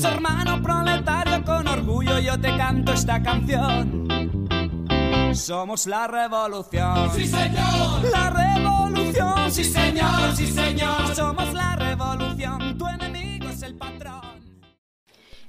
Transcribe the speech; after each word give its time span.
Por 0.00 0.08
eso, 0.08 0.16
hermano 0.16 0.62
proletario, 0.62 1.44
con 1.44 1.68
orgullo 1.68 2.18
yo 2.20 2.40
te 2.40 2.56
canto 2.56 2.94
esta 2.94 3.22
canción. 3.22 4.08
Somos 5.34 5.86
la 5.86 6.06
revolución. 6.06 7.10
Sí, 7.14 7.26
señor. 7.26 8.10
La 8.10 8.30
revolución. 8.30 9.50
Sí, 9.50 9.62
señor, 9.62 10.34
sí, 10.34 10.46
señor. 10.46 11.14
Somos 11.14 11.52
la 11.52 11.76
revolución. 11.76 11.79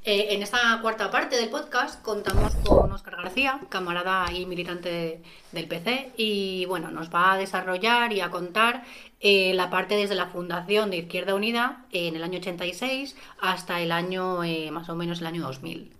Eh, 0.03 0.33
en 0.33 0.41
esta 0.41 0.79
cuarta 0.81 1.11
parte 1.11 1.35
del 1.35 1.51
podcast 1.51 2.01
contamos 2.01 2.55
con 2.65 2.91
Óscar 2.91 3.17
García, 3.17 3.59
camarada 3.69 4.31
y 4.33 4.47
militante 4.47 5.21
del 5.51 5.67
PC, 5.67 6.13
y 6.17 6.65
bueno, 6.65 6.89
nos 6.89 7.13
va 7.13 7.33
a 7.33 7.37
desarrollar 7.37 8.11
y 8.11 8.19
a 8.19 8.31
contar 8.31 8.83
eh, 9.19 9.53
la 9.53 9.69
parte 9.69 9.95
desde 9.95 10.15
la 10.15 10.25
fundación 10.25 10.89
de 10.89 10.97
Izquierda 10.97 11.35
Unida 11.35 11.85
en 11.91 12.15
el 12.15 12.23
año 12.23 12.39
86 12.39 13.15
hasta 13.41 13.79
el 13.79 13.91
año, 13.91 14.43
eh, 14.43 14.71
más 14.71 14.89
o 14.89 14.95
menos 14.95 15.21
el 15.21 15.27
año 15.27 15.43
2000. 15.43 15.93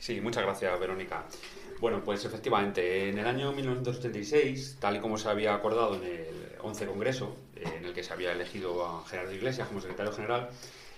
Sí, 0.00 0.20
muchas 0.20 0.42
gracias, 0.42 0.80
Verónica. 0.80 1.24
Bueno, 1.80 2.02
pues 2.04 2.24
efectivamente, 2.24 3.10
en 3.10 3.18
el 3.18 3.28
año 3.28 3.52
1986, 3.52 4.78
tal 4.80 4.96
y 4.96 4.98
como 4.98 5.18
se 5.18 5.28
había 5.28 5.54
acordado 5.54 5.94
en 5.94 6.02
el 6.02 6.56
11 6.60 6.86
Congreso, 6.86 7.36
en 7.54 7.84
el 7.84 7.94
que 7.94 8.02
se 8.02 8.12
había 8.12 8.32
elegido 8.32 8.84
a 8.84 9.06
Gerardo 9.06 9.32
Iglesias 9.32 9.68
como 9.68 9.80
secretario 9.80 10.12
general, 10.12 10.50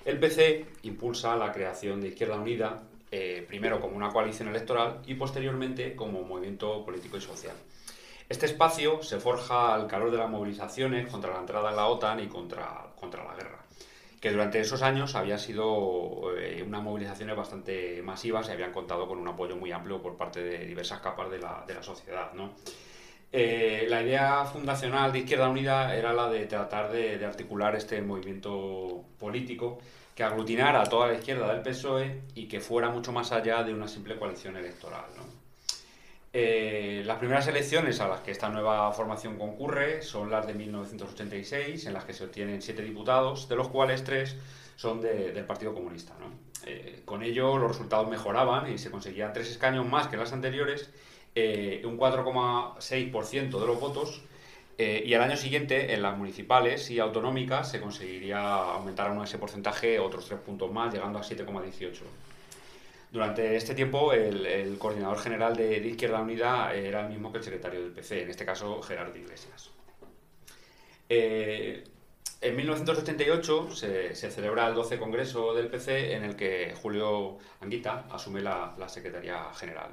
el 0.05 0.19
PC 0.19 0.67
impulsa 0.83 1.37
la 1.37 1.53
creación 1.53 2.01
de 2.01 2.09
Izquierda 2.09 2.37
Unida, 2.37 2.83
eh, 3.11 3.45
primero 3.47 3.81
como 3.81 3.97
una 3.97 4.11
coalición 4.11 4.49
electoral 4.49 5.03
y 5.07 5.15
posteriormente 5.15 5.97
como 5.97 6.23
movimiento 6.23 6.85
político 6.85 7.17
y 7.17 7.21
social. 7.21 7.57
Este 8.29 8.47
espacio 8.47 9.03
se 9.03 9.19
forja 9.19 9.75
al 9.75 9.89
calor 9.89 10.13
de 10.13 10.19
las 10.19 10.31
movilizaciones 10.31 11.09
contra 11.09 11.33
la 11.33 11.41
entrada 11.41 11.71
en 11.71 11.77
la 11.77 11.89
OTAN 11.89 12.21
y 12.21 12.29
contra, 12.29 12.87
contra 12.99 13.25
la 13.25 13.35
guerra, 13.35 13.59
que 14.21 14.31
durante 14.31 14.61
esos 14.61 14.83
años 14.83 15.17
habían 15.17 15.41
sido 15.41 16.37
eh, 16.39 16.63
unas 16.65 16.83
movilizaciones 16.83 17.37
bastante 17.37 18.01
masivas 18.03 18.49
y 18.49 18.53
habían 18.53 18.73
contado 18.73 19.09
con 19.09 19.19
un 19.19 19.27
apoyo 19.27 19.57
muy 19.57 19.73
amplio 19.73 20.01
por 20.01 20.17
parte 20.17 20.43
de 20.45 20.65
diversas 20.65 21.01
capas 21.01 21.29
de 21.31 21.41
la, 21.41 21.65
de 21.67 21.75
la 21.75 21.83
sociedad. 21.83 22.33
¿no? 22.35 22.55
Eh, 23.33 23.87
la 23.89 24.03
idea 24.03 24.45
fundacional 24.45 25.13
de 25.13 25.21
Izquierda 25.21 25.49
Unida 25.49 25.95
era 25.95 26.13
la 26.13 26.29
de 26.29 26.47
tratar 26.47 26.91
de, 26.91 27.25
articular 27.25 27.77
este 27.77 28.03
movimiento 28.03 29.05
político 29.19 29.79
que 30.17 30.25
aglutinara 30.25 30.83
a 30.83 30.85
toda 30.85 31.07
la 31.09 31.15
izquierda 31.15 31.53
del 31.53 31.63
PSOE 31.63 32.23
y 32.35 32.49
que 32.49 32.61
fuera 32.61 32.91
mucho 32.91 33.13
más 33.13 33.31
allá 33.31 33.63
de 33.63 33.73
una 33.73 33.87
simple 33.87 34.19
coalición 34.19 34.57
electoral. 34.57 35.05
Eh, 36.33 37.03
las 37.07 37.19
primeras 37.19 37.47
elecciones 37.47 38.01
a 38.01 38.09
las 38.09 38.21
que 38.21 38.33
esta 38.33 38.49
nueva 38.49 38.93
formación 38.93 39.39
concurre 39.39 40.03
son 40.03 40.31
las 40.31 40.47
de 40.47 40.55
1986, 40.55 41.87
en 41.87 41.93
las 41.93 42.05
que 42.05 42.13
se 42.13 42.25
obtienen 42.25 42.63
siete 42.63 42.83
diputados, 42.83 43.49
de 43.49 43.57
los 43.57 43.69
cuales 43.69 44.05
tres 44.05 44.37
son 44.77 45.01
de, 45.01 45.33
del 45.33 45.45
Partido 45.45 45.73
Comunista. 45.73 46.15
Eh, 46.67 47.03
con 47.05 47.23
ello 47.23 47.57
los 47.57 47.71
resultados 47.71 48.09
mejoraban 48.09 48.71
y 48.73 48.79
se 48.79 48.91
conseguían 48.91 49.33
tres 49.33 49.51
escaños 49.51 49.87
más 49.87 50.09
que 50.09 50.17
las 50.17 50.33
anteriores 50.33 50.91
eh, 51.35 51.83
un 51.85 51.99
4,6% 51.99 53.61
de 53.61 53.67
los 53.67 53.81
votos 53.81 54.23
eh, 54.79 55.03
y 55.05 55.15
al 55.15 55.23
año 55.23 55.37
siguiente 55.37 55.93
en 55.93 56.03
las 56.03 56.17
municipales 56.17 56.91
y 56.91 56.99
autonómicas 56.99 57.71
se 57.71 57.81
conseguiría 57.81 58.41
aumentar 58.41 59.09
aún 59.09 59.23
ese 59.23 59.39
porcentaje 59.39 59.99
otros 59.99 60.27
tres 60.27 60.41
puntos 60.41 60.73
más, 60.73 60.93
llegando 60.93 61.19
a 61.19 61.23
7,18%. 61.23 62.03
Durante 63.13 63.57
este 63.57 63.75
tiempo 63.75 64.13
el, 64.13 64.79
coordinador 64.79 65.19
general 65.19 65.57
de, 65.57 65.81
de, 65.81 65.89
Izquierda 65.89 66.21
Unida 66.21 66.73
era 66.73 67.01
el 67.01 67.09
mismo 67.09 67.33
que 67.33 67.39
el 67.39 67.45
secretario 67.45 67.83
del 67.83 67.91
PC, 67.91 68.23
en 68.23 68.31
este 68.31 68.45
caso 68.45 68.81
Gerardo 68.83 69.19
Iglesias. 69.19 69.71
Eh, 71.13 71.83
en 72.41 72.57
1988 72.57 73.71
se, 73.73 74.15
celebra 74.15 74.69
el 74.69 74.75
12 74.75 74.99
Congreso 74.99 75.53
del 75.53 75.67
PC 75.67 76.15
en 76.15 76.25
el 76.25 76.37
que 76.37 76.73
Julio 76.81 77.39
Anguita 77.61 78.07
asume 78.11 78.41
la, 78.41 78.75
Secretaría 78.89 79.53
General. 79.53 79.91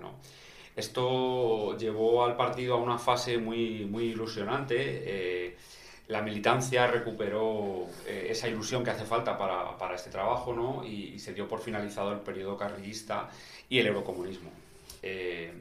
Esto 0.77 1.75
llevó 1.75 2.23
al 2.23 2.37
partido 2.37 2.75
a 2.75 2.77
una 2.77 2.99
fase 2.99 3.39
muy, 3.39 3.85
muy 3.85 4.03
ilusionante. 4.09 4.75
Eh, 4.77 5.57
la 6.07 6.21
militancia 6.21 6.85
recuperó 6.85 7.87
eh, 8.05 8.27
esa 8.29 8.47
ilusión 8.47 8.83
que 8.83 8.91
hace 8.91 9.03
falta 9.03 9.35
para, 9.39 9.75
para 9.75 9.95
este 9.95 10.11
trabajo 10.11 10.53
¿no? 10.53 10.85
y, 10.85 11.17
se 11.17 11.33
dio 11.33 11.47
por 11.47 11.61
finalizado 11.61 12.13
el 12.13 12.19
periodo 12.19 12.55
carrillista 12.55 13.27
y 13.67 13.79
el 13.79 13.87
eurocomunismo. 13.87 14.51
Eh, 15.01 15.51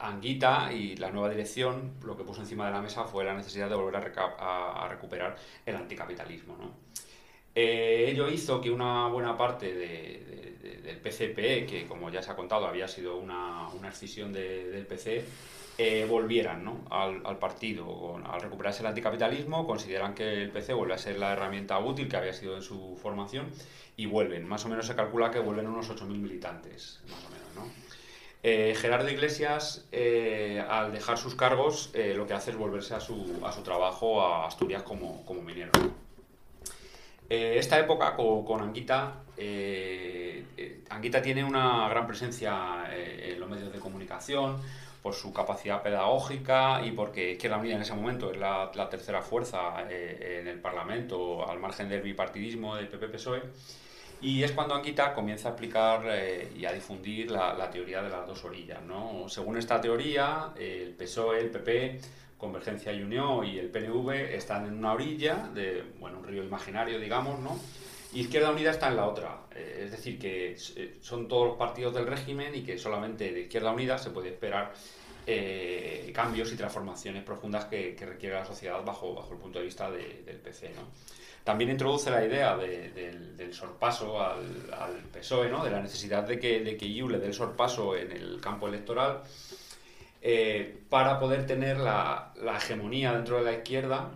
Anguita 0.00 0.70
y 0.70 0.96
la 0.96 1.10
nueva 1.10 1.30
dirección 1.30 1.94
lo 2.04 2.14
que 2.14 2.22
puso 2.22 2.42
encima 2.42 2.66
de 2.66 2.72
la 2.72 2.82
mesa 2.82 3.04
fue 3.04 3.24
la 3.24 3.32
necesidad 3.32 3.70
de 3.70 3.74
volver 3.74 4.12
a, 4.18 4.86
recuperar 4.90 5.34
el 5.64 5.76
anticapitalismo. 5.76 6.58
¿no? 6.58 6.74
Ello 7.54 8.28
hizo 8.28 8.60
que 8.60 8.70
una 8.70 9.08
buena 9.08 9.34
parte 9.34 9.72
de, 9.72 10.55
del 10.82 10.96
PCP, 10.98 11.66
que 11.66 11.86
como 11.88 12.10
ya 12.10 12.22
se 12.22 12.30
ha 12.30 12.36
contado 12.36 12.66
había 12.66 12.88
sido 12.88 13.16
una, 13.16 13.68
una 13.68 13.88
escisión 13.88 14.32
del 14.32 14.86
PC, 14.86 15.24
eh, 15.78 16.06
volvieran 16.08 16.64
¿no? 16.64 16.84
al, 16.90 17.20
al, 17.26 17.38
partido. 17.38 18.18
Al 18.24 18.40
recuperarse 18.40 18.80
el 18.80 18.86
anticapitalismo, 18.86 19.66
consideran 19.66 20.14
que 20.14 20.42
el 20.42 20.50
PC 20.50 20.72
vuelve 20.72 20.94
a 20.94 20.98
ser 20.98 21.18
la 21.18 21.32
herramienta 21.32 21.78
útil 21.78 22.08
que 22.08 22.16
había 22.16 22.32
sido 22.32 22.56
en 22.56 22.62
su 22.62 22.98
formación 23.00 23.50
y 23.96 24.06
vuelven. 24.06 24.46
Más 24.48 24.64
o 24.64 24.68
menos 24.68 24.86
se 24.86 24.94
calcula 24.94 25.30
que 25.30 25.38
vuelven 25.38 25.66
unos 25.66 25.90
8.000 25.90 26.06
militantes, 26.06 27.00
más 27.10 27.24
o 27.24 27.30
menos. 27.30 27.54
¿no? 27.54 27.86
Eh, 28.42 28.74
Gerardo 28.76 29.10
Iglesias, 29.10 29.86
eh, 29.92 30.64
al 30.68 30.92
dejar 30.92 31.18
sus 31.18 31.34
cargos, 31.34 31.90
lo 31.94 32.26
que 32.26 32.34
hace 32.34 32.52
es 32.52 32.56
volverse 32.56 32.94
a 32.94 33.00
su, 33.00 33.40
a 33.44 33.52
su 33.52 33.62
trabajo 33.62 34.22
a 34.22 34.46
Asturias 34.46 34.82
como, 34.82 35.26
como 35.26 35.42
minero. 35.42 35.72
Eh, 37.28 37.56
esta 37.58 37.78
época 37.78 38.14
con, 38.14 38.44
con 38.44 38.62
Anguita, 38.62 39.22
eh, 39.36 40.44
Anguita 40.90 41.20
tiene 41.20 41.44
una 41.44 41.88
gran 41.88 42.06
presencia 42.06 42.84
eh, 42.90 43.32
en 43.32 43.40
los 43.40 43.48
medios 43.48 43.72
de 43.72 43.78
comunicación 43.78 44.58
por 45.02 45.14
su 45.14 45.32
capacidad 45.32 45.82
pedagógica 45.82 46.84
y 46.84 46.90
porque 46.92 47.32
Izquierda 47.32 47.58
Unida 47.58 47.76
en 47.76 47.82
ese 47.82 47.94
momento 47.94 48.32
es 48.32 48.38
la, 48.38 48.70
la 48.74 48.88
tercera 48.88 49.22
fuerza 49.22 49.86
eh, 49.88 50.38
en 50.40 50.48
el 50.48 50.58
Parlamento 50.58 51.48
al 51.48 51.60
margen 51.60 51.88
del 51.88 52.02
bipartidismo 52.02 52.76
del 52.76 52.88
PP-PSOE. 52.88 53.42
Y 54.22 54.42
es 54.42 54.52
cuando 54.52 54.74
Anguita 54.74 55.12
comienza 55.12 55.48
a 55.48 55.52
explicar 55.52 56.02
eh, 56.06 56.50
y 56.56 56.64
a 56.64 56.72
difundir 56.72 57.30
la, 57.30 57.54
la, 57.54 57.70
teoría 57.70 58.02
de 58.02 58.08
las 58.08 58.26
dos 58.26 58.44
orillas. 58.44 58.82
¿no? 58.82 59.28
Según 59.28 59.58
esta 59.58 59.80
teoría, 59.80 60.52
el 60.58 60.94
PSOE, 60.94 61.40
el 61.40 61.50
PP, 61.50 62.00
Convergencia 62.38 62.92
y 62.92 63.02
Unión 63.02 63.46
y 63.46 63.58
el 63.58 63.68
PNV 63.68 64.10
están 64.34 64.66
en 64.66 64.74
una 64.74 64.92
orilla 64.92 65.48
de 65.54 65.84
bueno, 65.98 66.18
un 66.18 66.24
río 66.24 66.44
imaginario, 66.44 66.98
digamos, 66.98 67.40
¿no? 67.40 67.58
Y 68.12 68.20
Izquierda 68.20 68.50
Unida 68.50 68.70
está 68.70 68.88
en 68.88 68.96
la 68.96 69.06
otra. 69.06 69.40
Eh, 69.54 69.82
es 69.84 69.90
decir, 69.90 70.18
que 70.18 70.56
eh, 70.76 70.96
son 71.00 71.28
todos 71.28 71.48
los 71.48 71.56
partidos 71.56 71.94
del 71.94 72.06
régimen 72.06 72.54
y 72.54 72.62
que 72.62 72.78
solamente 72.78 73.32
de 73.32 73.40
Izquierda 73.40 73.72
Unida 73.72 73.98
se 73.98 74.10
puede 74.10 74.28
esperar 74.30 74.72
eh, 75.26 76.12
cambios 76.14 76.52
y 76.52 76.56
transformaciones 76.56 77.24
profundas 77.24 77.64
que, 77.66 77.94
que, 77.94 78.06
requiere 78.06 78.36
la 78.36 78.44
sociedad 78.44 78.82
bajo, 78.84 79.14
bajo 79.14 79.32
el 79.32 79.38
punto 79.38 79.58
de 79.58 79.64
vista 79.64 79.90
de, 79.90 80.22
del 80.24 80.36
PC, 80.36 80.70
¿no? 80.76 80.82
También 81.42 81.70
introduce 81.70 82.10
la 82.10 82.24
idea 82.24 82.56
de, 82.56 82.90
de, 82.90 83.12
del 83.36 83.54
sorpaso 83.54 84.20
al, 84.20 84.72
al, 84.72 84.94
PSOE, 85.12 85.48
¿no? 85.48 85.64
De 85.64 85.70
la 85.70 85.80
necesidad 85.80 86.24
de 86.24 86.40
que, 86.40 86.60
de 86.60 86.76
que 86.76 86.86
IU 86.86 87.08
le 87.08 87.18
dé 87.18 87.26
el 87.26 87.34
sorpaso 87.34 87.96
en 87.96 88.12
el 88.12 88.40
campo 88.40 88.66
electoral 88.66 89.22
eh, 90.28 90.80
para 90.88 91.20
poder 91.20 91.46
tener 91.46 91.76
la, 91.76 92.32
hegemonía 92.56 93.12
dentro 93.12 93.36
de 93.38 93.44
la 93.44 93.52
izquierda 93.52 94.10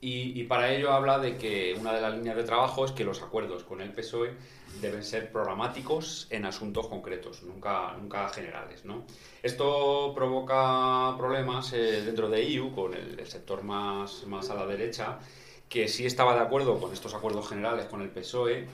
y, 0.00 0.40
y, 0.40 0.42
para 0.48 0.72
ello 0.72 0.90
habla 0.90 1.20
de 1.20 1.36
que 1.36 1.76
una 1.78 1.92
de 1.92 2.00
las 2.00 2.12
líneas 2.12 2.34
de 2.34 2.42
trabajo 2.42 2.84
es 2.84 2.90
que 2.90 3.04
los 3.04 3.22
acuerdos 3.22 3.62
con 3.62 3.80
el 3.80 3.92
PSOE 3.92 4.34
deben 4.80 5.04
ser 5.04 5.30
programáticos 5.30 6.26
en 6.30 6.44
asuntos 6.44 6.88
concretos, 6.88 7.44
nunca, 7.44 7.92
nunca 8.00 8.28
generales. 8.30 8.84
¿no? 8.84 9.04
Esto 9.44 10.12
provoca 10.12 11.14
problemas 11.16 11.72
eh, 11.72 12.02
dentro 12.04 12.28
de 12.28 12.42
EU 12.54 12.74
con 12.74 12.92
el, 12.92 13.20
el, 13.20 13.26
sector 13.28 13.62
más, 13.62 14.26
más 14.26 14.50
a 14.50 14.56
la 14.56 14.66
derecha, 14.66 15.20
que 15.68 15.86
sí 15.86 16.04
estaba 16.04 16.34
de 16.34 16.40
acuerdo 16.40 16.80
con 16.80 16.92
estos 16.92 17.14
acuerdos 17.14 17.48
generales 17.48 17.86
con 17.86 18.02
el 18.02 18.10
PSOE, 18.10 18.66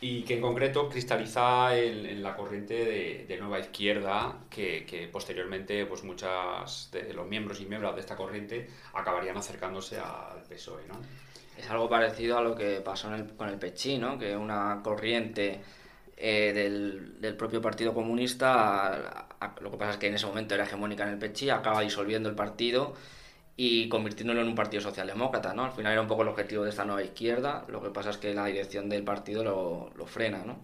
y 0.00 0.22
que 0.22 0.34
en 0.34 0.40
concreto 0.40 0.88
cristaliza 0.88 1.76
en, 1.76 2.06
en 2.06 2.22
la 2.22 2.34
corriente 2.34 2.74
de, 2.74 3.26
de, 3.28 3.36
nueva 3.36 3.58
izquierda 3.58 4.38
que, 4.48 4.86
que, 4.86 5.08
posteriormente 5.08 5.84
pues 5.84 6.04
muchas 6.04 6.90
de 6.90 7.12
los 7.12 7.26
miembros 7.26 7.60
y 7.60 7.66
miembros 7.66 7.94
de 7.94 8.00
esta 8.00 8.16
corriente 8.16 8.68
acabarían 8.94 9.36
acercándose 9.36 9.98
al 9.98 10.42
PSOE. 10.48 10.86
¿no? 10.88 10.94
Es 11.58 11.68
algo 11.68 11.88
parecido 11.88 12.38
a 12.38 12.42
lo 12.42 12.54
que 12.54 12.80
pasó 12.80 13.10
con 13.36 13.48
el 13.50 13.58
Pechí, 13.58 13.98
¿no? 13.98 14.18
que 14.18 14.34
una 14.34 14.80
corriente 14.82 15.60
eh, 16.16 16.52
del, 16.54 17.36
propio 17.36 17.60
Partido 17.60 17.92
Comunista, 17.92 19.26
lo 19.60 19.70
que 19.70 19.76
pasa 19.76 19.92
es 19.92 19.96
que 19.98 20.06
en 20.06 20.14
ese 20.14 20.26
momento 20.26 20.54
era 20.54 20.64
hegemónica 20.64 21.02
en 21.02 21.10
el 21.10 21.18
Pechí, 21.18 21.50
acaba 21.50 21.82
disolviendo 21.82 22.30
el 22.30 22.34
partido 22.34 22.94
y 23.62 23.90
convirtiéndolo 23.90 24.40
en 24.40 24.48
un 24.48 24.54
partido 24.54 24.80
socialdemócrata, 24.80 25.52
¿no? 25.52 25.66
Al 25.66 25.72
final 25.72 25.92
era 25.92 26.00
un 26.00 26.08
poco 26.08 26.22
el 26.22 26.28
objetivo 26.28 26.64
de 26.64 26.70
esta 26.70 26.86
nueva 26.86 27.02
izquierda, 27.02 27.66
lo 27.68 27.82
que 27.82 27.90
pasa 27.90 28.08
es 28.08 28.16
que 28.16 28.32
la 28.32 28.46
dirección 28.46 28.88
del 28.88 29.04
partido 29.04 29.44
lo, 29.44 29.90
lo 29.96 30.06
frena, 30.06 30.42
¿no? 30.46 30.60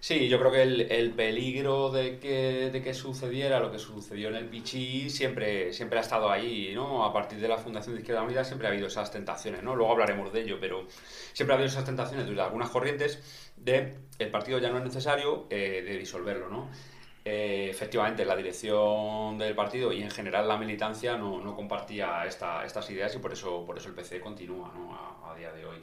Sí, 0.00 0.28
yo 0.30 0.38
creo 0.38 0.52
que 0.52 0.62
el, 0.62 1.12
peligro 1.12 1.90
de 1.90 2.18
que, 2.18 2.70
de 2.72 2.80
que, 2.80 2.94
sucediera 2.94 3.60
lo 3.60 3.70
que 3.70 3.78
sucedió 3.78 4.28
en 4.28 4.36
el 4.36 4.46
Pichi 4.46 5.10
siempre, 5.10 5.74
siempre 5.74 5.98
ha 5.98 6.00
estado 6.00 6.30
ahí, 6.30 6.72
¿no? 6.74 7.04
A 7.04 7.12
partir 7.12 7.38
de 7.38 7.48
la 7.48 7.58
fundación 7.58 7.96
de 7.96 8.00
Izquierda 8.00 8.22
Unida 8.22 8.42
siempre 8.44 8.66
ha 8.66 8.70
habido 8.70 8.86
esas 8.86 9.10
tentaciones, 9.10 9.62
¿no? 9.62 9.76
Luego 9.76 9.92
hablaremos 9.92 10.32
de 10.32 10.40
ello, 10.40 10.56
pero 10.58 10.86
siempre 11.34 11.52
ha 11.52 11.56
habido 11.58 11.68
esas 11.68 11.84
tentaciones 11.84 12.26
de 12.26 12.40
algunas 12.40 12.70
corrientes 12.70 13.52
de 13.58 13.98
el 14.18 14.30
partido 14.30 14.58
ya 14.58 14.70
no 14.70 14.78
es 14.78 14.84
necesario 14.84 15.48
eh, 15.50 15.82
de 15.84 15.98
disolverlo, 15.98 16.48
¿no? 16.48 16.70
Eh, 17.30 17.68
efectivamente, 17.68 18.24
la 18.24 18.34
dirección 18.34 19.36
del 19.36 19.54
partido 19.54 19.92
y 19.92 20.00
en 20.00 20.10
general 20.10 20.48
la 20.48 20.56
militancia 20.56 21.18
no, 21.18 21.42
no 21.44 21.54
compartía 21.54 22.24
esta, 22.24 22.64
estas 22.64 22.88
ideas 22.88 23.14
y 23.16 23.18
por 23.18 23.34
eso, 23.34 23.66
por 23.66 23.76
eso 23.76 23.90
el 23.90 23.94
PC 23.94 24.18
continúa 24.22 24.72
a 25.22 25.34
día 25.36 25.52
de 25.52 25.66
hoy. 25.66 25.76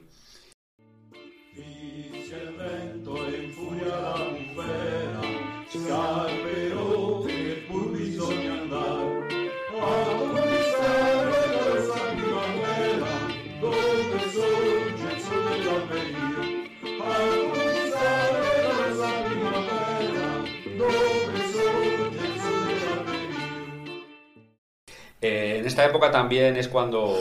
Esta 25.76 25.88
época 25.88 26.10
también 26.10 26.56
es 26.56 26.70
cuando 26.70 27.18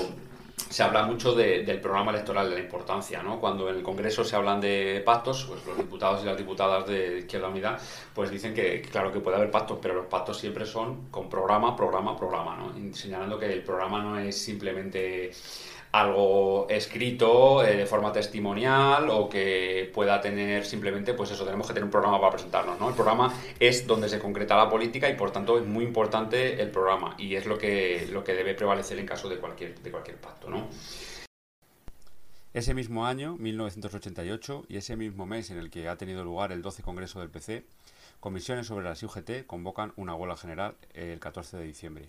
se 0.71 0.85
habla 0.85 1.03
mucho 1.03 1.35
del 1.35 1.81
programa 1.81 2.12
electoral, 2.12 2.49
de 2.51 2.55
la 2.55 2.62
importancia, 2.62 3.21
¿no? 3.21 3.41
Cuando 3.41 3.69
en 3.69 3.75
el 3.75 3.83
Congreso 3.83 4.23
se 4.23 4.37
hablan 4.37 4.61
de 4.61 5.03
pactos, 5.05 5.47
pues 5.49 5.67
los 5.67 5.77
diputados 5.77 6.23
y 6.23 6.27
las 6.27 6.37
diputadas 6.37 6.87
de 6.87 7.19
Izquierda 7.19 7.49
Unida, 7.49 7.77
pues 8.15 8.31
dicen 8.31 8.55
que 8.55 8.81
claro 8.81 9.12
que 9.12 9.19
puede 9.19 9.39
haber 9.39 9.51
pactos, 9.51 9.81
pero 9.83 9.95
los 9.95 10.06
pactos 10.06 10.39
siempre 10.39 10.67
son 10.67 11.11
con 11.11 11.29
programa, 11.29 11.75
programa, 11.75 12.17
programa, 12.17 12.56
¿no? 12.56 12.95
Señalando 12.95 13.41
que 13.41 13.53
el 13.53 13.65
programa 13.65 14.01
no 14.01 14.21
es 14.21 14.41
simplemente 14.41 15.33
algo 15.94 16.67
escrito 16.69 17.64
eh, 17.64 17.76
de 17.76 17.87
forma 17.87 18.12
testimonial 18.12 19.08
o 19.11 19.29
que 19.29 19.88
pueda 19.94 20.20
tener 20.20 20.67
simplemente, 20.67 21.14
pues 21.14 21.31
eso, 21.31 21.44
tenemos 21.44 21.69
que 21.69 21.73
tener 21.73 21.85
un 21.85 21.91
programa 21.93 22.19
para 22.19 22.32
presentarnos, 22.32 22.81
¿no? 22.81 22.88
El 22.88 22.96
programa 22.96 23.32
es 23.61 23.87
donde 23.87 24.08
se 24.08 24.19
concreta 24.19 24.56
la 24.56 24.69
política 24.69 25.08
y 25.08 25.14
por 25.14 25.31
tanto 25.31 25.56
es 25.56 25.64
muy 25.64 25.85
importante 25.85 26.61
el 26.61 26.73
programa 26.73 27.14
y 27.17 27.37
es 27.37 27.46
lo 27.46 27.56
que, 27.56 28.08
lo 28.11 28.25
que 28.25 28.35
debe 28.35 28.55
prevalecer 28.55 28.99
en 28.99 29.06
caso 29.06 29.29
de 29.29 29.37
cualquier, 29.38 29.79
de 29.79 29.91
cualquier 29.93 30.17
pacto, 30.17 30.50
¿no? 30.50 30.67
Ese 32.52 32.75
mismo 32.75 33.06
año, 33.06 33.37
1988, 33.37 34.64
y 34.69 34.76
ese 34.79 34.97
mismo 34.97 35.26
mes 35.26 35.50
en 35.50 35.58
el 35.58 35.70
que 35.70 35.88
ha 35.88 35.97
tenido 35.97 36.25
lugar 36.25 36.50
el 36.50 36.62
12 36.62 36.82
Congreso 36.82 37.20
del 37.20 37.31
PC, 37.31 37.64
comisiones 38.19 38.67
sobre 38.67 38.85
las 38.85 39.00
UGT 39.00 39.47
convocan 39.47 39.93
una 39.94 40.17
huelga 40.17 40.37
general 40.37 40.75
el 40.93 41.20
14 41.20 41.56
de 41.56 41.64
diciembre. 41.64 42.08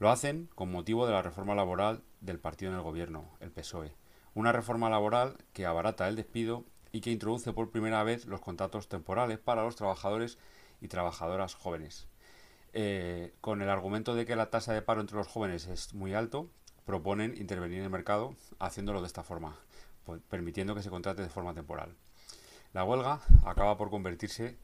Lo 0.00 0.08
hacen 0.08 0.48
con 0.54 0.72
motivo 0.72 1.06
de 1.06 1.12
la 1.12 1.20
reforma 1.20 1.54
laboral 1.54 2.02
del 2.22 2.40
partido 2.40 2.70
en 2.70 2.78
el 2.78 2.82
gobierno, 2.82 3.36
el 3.38 3.52
PSOE. 3.52 3.92
Una 4.32 4.50
reforma 4.50 4.88
laboral 4.88 5.36
que 5.52 5.66
abarata 5.66 6.08
el 6.08 6.16
despido 6.16 6.64
y 6.90 7.02
que 7.02 7.10
introduce 7.10 7.52
por 7.52 7.70
primera 7.70 8.02
vez 8.02 8.24
los 8.24 8.40
contratos 8.40 8.88
temporales 8.88 9.38
para 9.38 9.62
los 9.62 9.76
trabajadores 9.76 10.38
y 10.80 10.88
trabajadoras 10.88 11.54
jóvenes. 11.54 12.08
Eh, 12.72 13.34
con 13.42 13.60
el 13.60 13.68
argumento 13.68 14.14
de 14.14 14.24
que 14.24 14.36
la 14.36 14.48
tasa 14.48 14.72
de 14.72 14.80
paro 14.80 15.02
entre 15.02 15.18
los 15.18 15.26
jóvenes 15.26 15.66
es 15.66 15.92
muy 15.92 16.14
alto, 16.14 16.48
proponen 16.86 17.36
intervenir 17.36 17.80
en 17.80 17.84
el 17.84 17.90
mercado 17.90 18.34
haciéndolo 18.58 19.02
de 19.02 19.06
esta 19.06 19.22
forma, 19.22 19.58
pues, 20.04 20.22
permitiendo 20.30 20.74
que 20.74 20.82
se 20.82 20.88
contrate 20.88 21.20
de 21.20 21.28
forma 21.28 21.52
temporal. 21.52 21.94
La 22.72 22.84
huelga 22.84 23.20
acaba 23.44 23.76
por 23.76 23.90
convertirse 23.90 24.56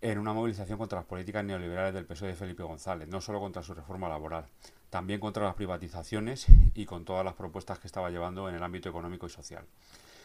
en 0.00 0.18
una 0.18 0.32
movilización 0.32 0.78
contra 0.78 0.98
las 0.98 1.06
políticas 1.06 1.44
neoliberales 1.44 1.94
del 1.94 2.06
PSOE 2.06 2.28
de 2.28 2.34
Felipe 2.34 2.62
González, 2.62 3.08
no 3.08 3.20
solo 3.20 3.40
contra 3.40 3.62
su 3.62 3.74
reforma 3.74 4.08
laboral, 4.08 4.46
también 4.90 5.20
contra 5.20 5.44
las 5.44 5.54
privatizaciones 5.54 6.46
y 6.74 6.86
con 6.86 7.04
todas 7.04 7.24
las 7.24 7.34
propuestas 7.34 7.78
que 7.78 7.86
estaba 7.86 8.10
llevando 8.10 8.48
en 8.48 8.54
el 8.54 8.62
ámbito 8.62 8.88
económico 8.88 9.26
y 9.26 9.30
social. 9.30 9.64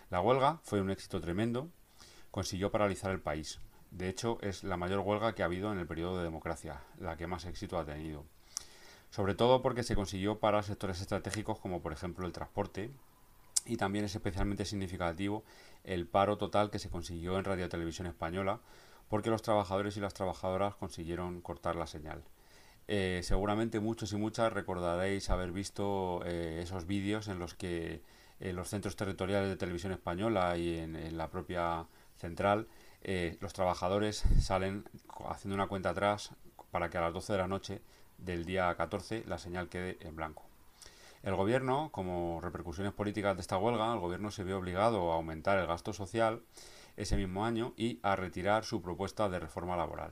La 0.10 0.22
huelga 0.22 0.60
fue 0.64 0.82
un 0.82 0.92
éxito 0.92 1.20
tremendo, 1.20 1.70
consiguió 2.32 2.72
paralizar 2.72 3.12
el 3.12 3.20
país. 3.20 3.60
De 3.92 4.10
hecho, 4.10 4.38
es 4.42 4.64
la 4.64 4.78
mayor 4.78 5.00
huelga 5.00 5.34
que 5.34 5.44
ha 5.44 5.46
habido 5.46 5.72
en 5.72 5.80
el 5.80 5.88
periodo 5.88 6.18
de 6.18 6.24
democracia, 6.24 6.82
la 7.00 7.18
que 7.18 7.28
más 7.28 7.46
éxito 7.46 7.78
ha 7.78 7.86
tenido. 7.86 8.24
Sobre 9.10 9.36
todo 9.36 9.62
porque 9.62 9.84
se 9.84 9.96
consiguió 9.96 10.40
para 10.40 10.64
sectores 10.64 11.00
estratégicos 11.02 11.60
como 11.60 11.82
por 11.82 11.94
ejemplo 11.94 12.26
el 12.26 12.32
transporte, 12.32 12.92
y 13.66 13.78
también 13.78 14.06
es 14.06 14.16
especialmente 14.16 14.66
significativo 14.66 15.44
el 15.84 16.08
paro 16.08 16.38
total 16.38 16.70
que 16.70 16.80
se 16.80 16.90
consiguió 16.90 17.38
en 17.38 17.46
Radio 17.46 17.70
Televisión 17.70 18.08
Española, 18.08 18.60
porque 19.10 19.30
los 19.30 19.42
trabajadores 19.42 19.98
y 19.98 20.00
las 20.00 20.14
trabajadoras 20.14 20.76
consiguieron 20.76 21.42
cortar 21.42 21.76
la 21.76 21.88
señal. 21.88 22.24
Eh, 22.88 23.22
seguramente 23.24 23.80
muchos 23.80 24.12
y 24.12 24.18
muchas 24.18 24.52
recordaréis 24.52 25.30
haber 25.30 25.52
visto 25.52 26.22
eh, 26.26 26.60
esos 26.62 26.86
vídeos 26.86 27.30
en 27.30 27.40
los 27.40 27.54
que 27.54 28.02
en 28.42 28.58
los 28.58 28.70
centros 28.70 28.98
territoriales 28.98 29.48
de 29.48 29.56
televisión 29.56 29.94
española 29.94 30.58
y 30.58 30.78
en, 30.78 31.18
la 31.18 31.30
propia 31.30 31.86
central 32.18 32.68
eh, 33.02 33.38
los 33.40 33.54
trabajadores 33.54 34.24
salen 34.42 34.84
haciendo 35.30 35.56
una 35.56 35.68
cuenta 35.68 35.92
atrás 35.92 36.32
para 36.72 36.90
que 36.90 36.98
a 36.98 37.02
las 37.02 37.14
12 37.14 37.34
de 37.34 37.40
la 37.40 37.48
noche 37.48 37.82
del 38.18 38.44
día 38.44 38.74
14 38.76 39.24
la 39.28 39.38
señal 39.38 39.70
quede 39.70 39.98
en 40.02 40.16
blanco. 40.16 40.44
El 41.24 41.36
gobierno, 41.36 41.90
como 41.94 42.42
repercusiones 42.42 42.92
políticas 42.92 43.38
de 43.38 43.42
esta 43.42 43.58
huelga, 43.58 43.94
el 43.94 44.00
gobierno 44.00 44.30
se 44.30 44.44
vio 44.44 44.58
obligado 44.58 45.14
a 45.14 45.16
aumentar 45.16 45.58
el 45.58 45.68
gasto 45.68 45.94
social 45.94 46.42
ese 46.98 47.18
mismo 47.18 47.46
año 47.46 47.74
y 47.78 48.00
a 48.04 48.16
retirar 48.16 48.66
su 48.66 48.82
propuesta 48.82 49.30
de 49.30 49.40
reforma 49.40 49.76
laboral. 49.76 50.12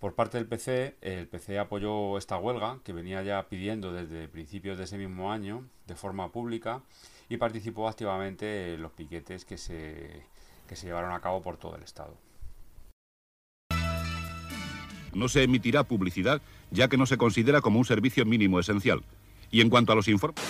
Por 0.00 0.14
parte 0.14 0.38
del 0.38 0.46
PC, 0.46 0.96
el 1.02 1.28
PC 1.28 1.58
apoyó 1.58 2.16
esta 2.16 2.38
huelga, 2.38 2.78
que 2.82 2.94
venía 2.94 3.22
ya 3.22 3.46
pidiendo 3.48 3.92
desde 3.92 4.28
principios 4.28 4.78
de 4.78 4.84
ese 4.84 4.96
mismo 4.96 5.30
año, 5.30 5.68
de 5.86 5.94
forma 5.94 6.32
pública, 6.32 6.80
y 7.28 7.36
participó 7.36 7.86
activamente 7.86 8.74
en 8.74 8.82
los 8.82 8.92
piquetes 8.92 9.44
que 9.44 9.58
se, 9.58 10.22
que 10.66 10.74
se 10.74 10.86
llevaron 10.86 11.12
a 11.12 11.20
cabo 11.20 11.42
por 11.42 11.58
todo 11.58 11.76
el 11.76 11.82
Estado. 11.82 12.16
No 15.12 15.28
se 15.28 15.42
emitirá 15.42 15.84
publicidad, 15.84 16.40
ya 16.70 16.88
que 16.88 16.96
no 16.96 17.04
se 17.04 17.18
considera 17.18 17.60
como 17.60 17.78
un 17.78 17.84
servicio 17.84 18.24
mínimo 18.24 18.58
esencial. 18.58 19.02
Y 19.50 19.60
en 19.60 19.68
cuanto 19.68 19.92
a 19.92 19.96
los 19.96 20.08
informes... 20.08 20.42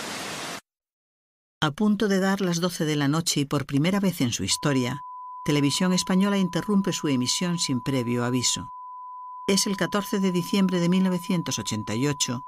A 1.60 1.72
punto 1.72 2.06
de 2.06 2.20
dar 2.20 2.40
las 2.40 2.60
12 2.60 2.84
de 2.84 2.96
la 2.96 3.08
noche 3.08 3.40
y 3.40 3.44
por 3.46 3.66
primera 3.66 4.00
vez 4.00 4.20
en 4.20 4.32
su 4.32 4.44
historia, 4.44 5.00
Televisión 5.42 5.94
Española 5.94 6.36
interrumpe 6.36 6.92
su 6.92 7.08
emisión 7.08 7.58
sin 7.58 7.80
previo 7.80 8.24
aviso. 8.24 8.72
Es 9.46 9.66
el 9.66 9.78
14 9.78 10.20
de 10.20 10.32
diciembre 10.32 10.80
de 10.80 10.90
1988 10.90 12.44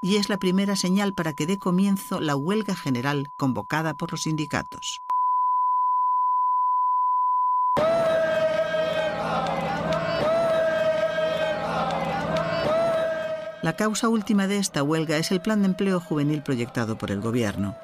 y 0.00 0.16
es 0.16 0.28
la 0.28 0.38
primera 0.38 0.76
señal 0.76 1.14
para 1.14 1.32
que 1.32 1.46
dé 1.46 1.58
comienzo 1.58 2.20
la 2.20 2.36
huelga 2.36 2.76
general 2.76 3.32
convocada 3.36 3.94
por 3.94 4.12
los 4.12 4.22
sindicatos. 4.22 5.02
La 13.62 13.74
causa 13.76 14.08
última 14.08 14.46
de 14.46 14.58
esta 14.58 14.84
huelga 14.84 15.18
es 15.18 15.32
el 15.32 15.42
plan 15.42 15.62
de 15.62 15.66
empleo 15.66 15.98
juvenil 15.98 16.44
proyectado 16.44 16.96
por 16.96 17.10
el 17.10 17.20
Gobierno. 17.20 17.74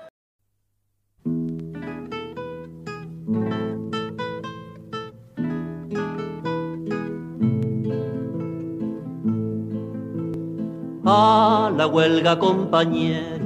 La 11.84 11.88
huelga 11.88 12.38
compañero, 12.38 13.44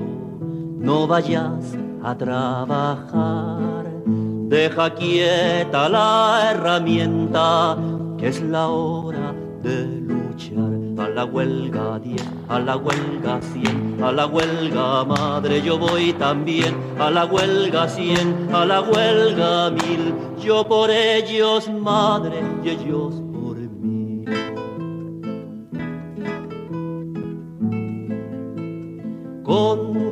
no 0.78 1.08
vayas 1.08 1.76
a 2.04 2.16
trabajar. 2.16 3.84
Deja 4.06 4.94
quieta 4.94 5.88
la 5.88 6.52
herramienta, 6.52 7.76
que 8.16 8.28
es 8.28 8.40
la 8.40 8.68
hora 8.68 9.34
de 9.64 9.86
luchar. 10.02 11.04
A 11.04 11.08
la 11.08 11.24
huelga 11.24 11.98
10, 11.98 12.22
a 12.48 12.60
la 12.60 12.76
huelga 12.76 13.40
100, 13.40 14.04
a 14.04 14.12
la 14.12 14.26
huelga 14.26 15.04
madre 15.04 15.60
yo 15.60 15.76
voy 15.76 16.12
también. 16.12 16.76
A 17.00 17.10
la 17.10 17.24
huelga 17.24 17.88
100, 17.88 18.50
a 18.54 18.64
la 18.64 18.82
huelga 18.82 19.70
mil, 19.70 20.14
yo 20.40 20.64
por 20.64 20.92
ellos 20.92 21.68
madre 21.68 22.40
y 22.62 22.68
ellos 22.68 23.20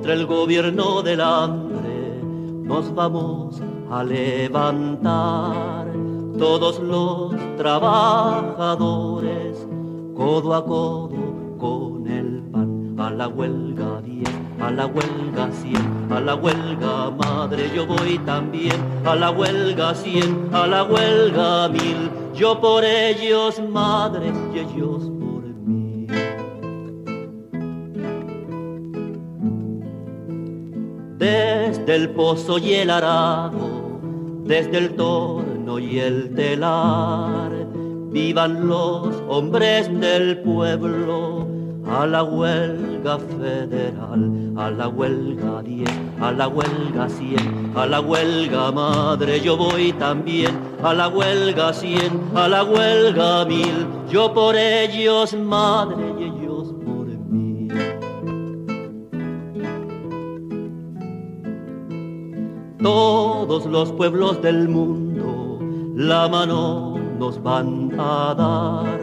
contra 0.06 0.22
el 0.22 0.26
gobierno 0.26 1.02
del 1.02 1.20
hambre, 1.20 2.22
nos 2.62 2.94
vamos 2.94 3.60
a 3.90 4.04
levantar. 4.04 5.88
Todos 6.38 6.78
los 6.78 7.34
trabajadores, 7.56 9.66
codo 10.14 10.54
a 10.54 10.64
codo 10.64 11.58
con 11.58 12.06
el 12.06 12.40
pan, 12.52 12.94
a 13.00 13.10
la 13.10 13.26
huelga 13.26 14.00
bien, 14.00 14.54
a 14.60 14.70
la 14.70 14.86
huelga 14.86 15.50
cien, 15.50 16.06
a 16.12 16.20
la 16.20 16.36
huelga 16.36 17.10
madre, 17.10 17.68
yo 17.74 17.84
voy 17.84 18.16
también, 18.18 18.76
a 19.04 19.16
la 19.16 19.32
huelga 19.32 19.92
cien, 19.92 20.50
a 20.52 20.68
la 20.68 20.84
huelga 20.84 21.68
mil, 21.68 22.12
yo 22.32 22.60
por 22.60 22.84
ellos 22.84 23.60
madre 23.72 24.32
y 24.54 24.60
ellos 24.60 25.15
Desde 31.86 32.02
el 32.02 32.10
pozo 32.10 32.58
y 32.58 32.74
el 32.74 32.90
arado, 32.90 34.00
desde 34.42 34.76
el 34.76 34.96
torno 34.96 35.78
y 35.78 36.00
el 36.00 36.34
telar, 36.34 37.52
vivan 38.10 38.66
los 38.66 39.14
hombres 39.28 39.88
del 40.00 40.38
pueblo 40.38 41.46
a 41.88 42.04
la 42.04 42.24
huelga 42.24 43.18
federal, 43.20 44.52
a 44.56 44.68
la 44.72 44.88
huelga 44.88 45.62
10, 45.62 45.88
a 46.20 46.32
la 46.32 46.48
huelga 46.48 47.08
100, 47.08 47.72
a 47.76 47.86
la 47.86 48.00
huelga 48.00 48.72
madre, 48.72 49.40
yo 49.40 49.56
voy 49.56 49.92
también, 49.92 50.58
a 50.82 50.92
la 50.92 51.06
huelga 51.06 51.72
100, 51.72 52.32
a 52.34 52.48
la 52.48 52.64
huelga 52.64 53.44
mil, 53.44 53.86
yo 54.10 54.34
por 54.34 54.56
ellos 54.56 55.34
madre 55.34 56.35
Todos 62.86 63.66
los 63.66 63.90
pueblos 63.90 64.40
del 64.42 64.68
mundo 64.68 65.58
la 65.96 66.28
mano 66.28 66.96
nos 67.18 67.42
van 67.42 67.90
a 67.98 68.32
dar 68.32 69.00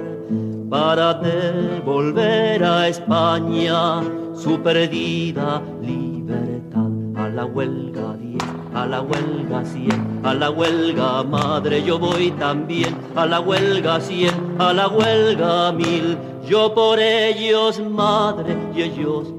para 0.69 1.15
devolver 1.15 2.63
a 2.63 2.87
España 2.87 4.01
su 4.33 4.57
perdida 4.61 5.61
libertad. 5.81 6.91
A 7.17 7.27
la 7.27 7.43
huelga 7.43 8.15
10, 8.15 8.41
a 8.73 8.85
la 8.85 9.01
huelga 9.01 9.65
100, 9.65 10.21
a 10.23 10.33
la 10.33 10.49
huelga 10.49 11.23
madre 11.23 11.83
yo 11.83 11.99
voy 11.99 12.31
también, 12.31 12.95
a 13.17 13.25
la 13.25 13.41
huelga 13.41 13.99
100, 13.99 14.55
a 14.59 14.71
la 14.71 14.87
huelga 14.87 15.73
mil, 15.73 16.17
yo 16.47 16.73
por 16.73 17.01
ellos 17.01 17.81
madre 17.91 18.55
y 18.73 18.83
ellos 18.83 19.33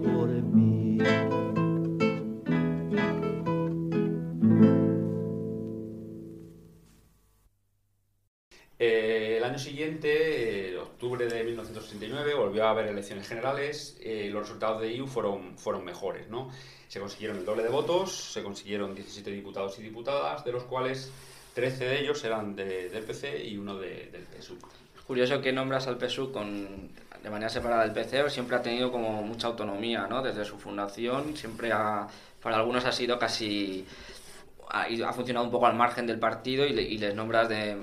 octubre 11.04 11.26
de 11.26 11.44
1969, 11.44 12.34
volvió 12.34 12.64
a 12.66 12.70
haber 12.70 12.86
elecciones 12.86 13.28
generales. 13.28 13.96
eh, 14.00 14.28
los 14.32 14.42
resultados 14.42 14.80
de 14.80 14.92
IU 14.94 15.06
fueron, 15.06 15.56
fueron 15.58 15.84
mejores, 15.84 16.28
¿no? 16.28 16.50
Se 16.88 16.98
consiguieron 16.98 17.36
el 17.38 17.44
doble 17.44 17.62
de 17.62 17.68
votos, 17.68 18.12
se 18.32 18.42
consiguieron 18.42 18.94
17 18.94 19.30
diputados 19.30 19.78
y 19.78 19.82
diputadas, 19.82 20.44
de 20.44 20.52
los 20.52 20.64
cuales 20.64 21.10
13 21.54 21.84
de 21.84 22.00
ellos 22.00 22.24
eran 22.24 22.56
de- 22.56 22.88
del 22.88 23.04
PC 23.04 23.44
y 23.44 23.56
uno 23.58 23.76
de- 23.76 24.08
del 24.10 24.22
PSUV. 24.26 24.58
Es 24.96 25.02
curioso 25.02 25.40
que 25.42 25.52
nombras 25.52 25.86
al 25.88 25.98
PSU 25.98 26.32
con, 26.32 26.90
de 27.22 27.30
manera 27.30 27.50
separada 27.50 27.82
del 27.82 27.92
PC, 27.92 28.30
siempre 28.30 28.56
ha 28.56 28.62
tenido 28.62 28.90
como 28.90 29.22
mucha 29.22 29.48
autonomía, 29.48 30.06
¿no? 30.06 30.22
Desde 30.22 30.44
su 30.46 30.58
fundación, 30.58 31.36
siempre 31.36 31.70
ha, 31.72 32.06
para 32.42 32.56
algunos 32.56 32.84
ha 32.86 32.92
sido 32.92 33.18
casi, 33.18 33.84
ha, 34.70 34.86
ha 35.06 35.12
funcionado 35.12 35.44
un 35.44 35.52
poco 35.52 35.66
al 35.66 35.74
margen 35.74 36.06
del 36.06 36.18
partido 36.18 36.64
y, 36.66 36.72
le- 36.72 36.82
y 36.82 36.96
les 36.98 37.14
nombras 37.14 37.48
de, 37.48 37.76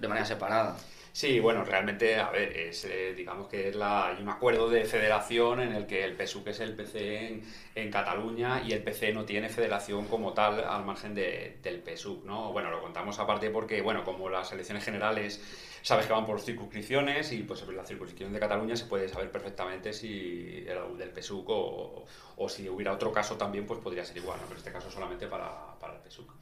de 0.00 0.08
manera 0.08 0.24
separada. 0.26 0.76
Sí, 1.14 1.40
bueno, 1.40 1.62
realmente, 1.62 2.16
a 2.16 2.30
ver, 2.30 2.56
es, 2.56 2.86
eh, 2.86 3.12
digamos 3.14 3.46
que 3.48 3.68
es 3.68 3.76
la, 3.76 4.06
hay 4.08 4.22
un 4.22 4.30
acuerdo 4.30 4.70
de 4.70 4.84
federación 4.86 5.60
en 5.60 5.74
el 5.74 5.86
que 5.86 6.04
el 6.04 6.16
PSUC 6.16 6.46
es 6.48 6.60
el 6.60 6.74
PC 6.74 7.42
en, 7.74 7.90
Cataluña 7.90 8.62
y 8.66 8.72
el 8.72 8.82
PC 8.82 9.12
no 9.12 9.26
tiene 9.26 9.50
federación 9.50 10.06
como 10.08 10.32
tal 10.32 10.64
al 10.64 10.84
margen 10.86 11.14
de- 11.14 11.58
del 11.62 11.80
PSUC, 11.82 12.24
¿no? 12.24 12.50
Bueno, 12.52 12.70
lo 12.70 12.80
contamos 12.80 13.18
aparte 13.18 13.50
porque, 13.50 13.82
bueno, 13.82 14.04
como 14.04 14.30
las 14.30 14.52
elecciones 14.52 14.84
generales 14.84 15.42
sabes 15.82 16.06
que 16.06 16.12
van 16.14 16.24
por 16.24 16.40
circunscripciones 16.40 17.30
y 17.32 17.42
pues 17.42 17.60
en 17.62 17.76
la 17.76 17.84
circunscripción 17.84 18.32
de 18.32 18.40
Cataluña 18.40 18.74
se 18.76 18.86
puede 18.86 19.08
saber 19.08 19.30
perfectamente 19.30 19.92
si 19.92 20.64
era 20.66 20.86
del 20.96 21.10
PSUC 21.10 21.46
o, 21.50 22.04
o 22.36 22.48
si 22.48 22.68
hubiera 22.70 22.92
otro 22.92 23.12
caso 23.12 23.36
también, 23.36 23.66
pues 23.66 23.80
podría 23.80 24.04
ser 24.04 24.16
igual, 24.16 24.38
¿no? 24.40 24.44
Pero 24.44 24.54
en 24.54 24.58
este 24.66 24.72
caso 24.72 24.90
solamente 24.90 25.26
para, 25.26 25.78
para 25.78 25.94
el 25.96 26.00
PSUC. 26.00 26.32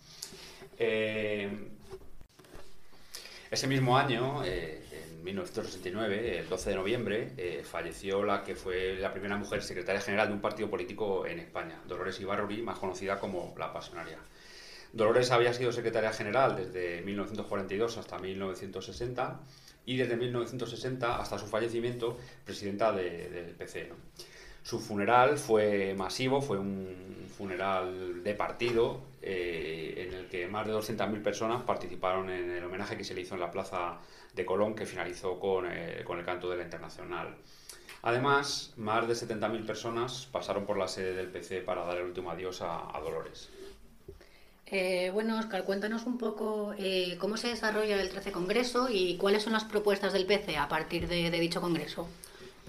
Eh, 0.78 1.50
ese 3.50 3.66
mismo 3.66 3.98
año, 3.98 4.42
eh, 4.44 4.82
en 4.92 5.24
1969, 5.24 6.38
el 6.38 6.48
12 6.48 6.70
de 6.70 6.76
noviembre, 6.76 7.32
eh, 7.36 7.62
falleció 7.64 8.22
la 8.24 8.42
que 8.44 8.54
fue 8.54 8.94
la 8.96 9.12
primera 9.12 9.36
mujer 9.36 9.62
secretaria 9.62 10.00
general 10.00 10.28
de 10.28 10.34
un 10.34 10.40
partido 10.40 10.70
político 10.70 11.26
en 11.26 11.40
España, 11.40 11.80
Dolores 11.86 12.20
Ibarruri, 12.20 12.62
más 12.62 12.78
conocida 12.78 13.18
como 13.18 13.54
la 13.58 13.72
Pasionaria. 13.72 14.18
Dolores 14.92 15.30
había 15.30 15.52
sido 15.54 15.72
secretaria 15.72 16.12
general 16.12 16.56
desde 16.56 17.02
1942 17.02 17.96
hasta 17.98 18.18
1960 18.18 19.40
y 19.86 19.96
desde 19.96 20.16
1960 20.16 21.16
hasta 21.20 21.38
su 21.38 21.46
fallecimiento 21.46 22.18
presidenta 22.44 22.92
de- 22.92 23.28
del 23.30 23.54
PC. 23.54 23.88
¿no? 23.88 23.94
Su 24.62 24.78
funeral 24.78 25.38
fue 25.38 25.94
masivo, 25.96 26.40
fue 26.42 26.58
un 26.58 27.10
funeral 27.40 28.22
de 28.22 28.34
partido 28.34 29.00
eh, 29.22 29.94
en 29.96 30.14
el 30.14 30.26
que 30.28 30.46
más 30.46 30.66
de 30.66 30.74
200.000 30.74 31.22
personas 31.22 31.62
participaron 31.62 32.28
en 32.28 32.50
el 32.50 32.64
homenaje 32.64 32.98
que 32.98 33.04
se 33.04 33.14
le 33.14 33.22
hizo 33.22 33.34
en 33.34 33.40
la 33.40 33.50
plaza 33.50 33.98
de 34.34 34.44
Colón, 34.44 34.74
que 34.74 34.84
finalizó 34.84 35.40
con, 35.40 35.66
eh, 35.66 36.04
el 36.06 36.24
canto 36.24 36.50
de 36.50 36.58
la 36.58 36.64
Internacional. 36.64 37.34
Además, 38.02 38.74
más 38.76 39.08
de 39.08 39.14
70.000 39.14 39.64
personas 39.64 40.28
pasaron 40.30 40.66
por 40.66 40.76
la 40.76 40.86
sede 40.86 41.14
del 41.14 41.28
PC 41.28 41.62
para 41.62 41.84
dar 41.84 41.96
el 41.96 42.04
último 42.04 42.30
adiós 42.30 42.60
a, 42.62 42.98
Dolores. 43.02 43.48
Eh, 44.66 45.10
bueno, 45.12 45.38
Oscar, 45.38 45.64
cuéntanos 45.64 46.04
un 46.04 46.16
poco 46.18 46.74
cómo 47.18 47.36
se 47.38 47.48
desarrolla 47.48 48.00
el 48.00 48.10
13 48.10 48.32
Congreso 48.32 48.88
y 48.90 49.16
cuáles 49.16 49.42
son 49.42 49.54
las 49.54 49.64
propuestas 49.64 50.12
del 50.12 50.26
PC 50.26 50.56
a 50.58 50.68
partir 50.68 51.08
de 51.08 51.30
dicho 51.30 51.60
Congreso. 51.60 52.06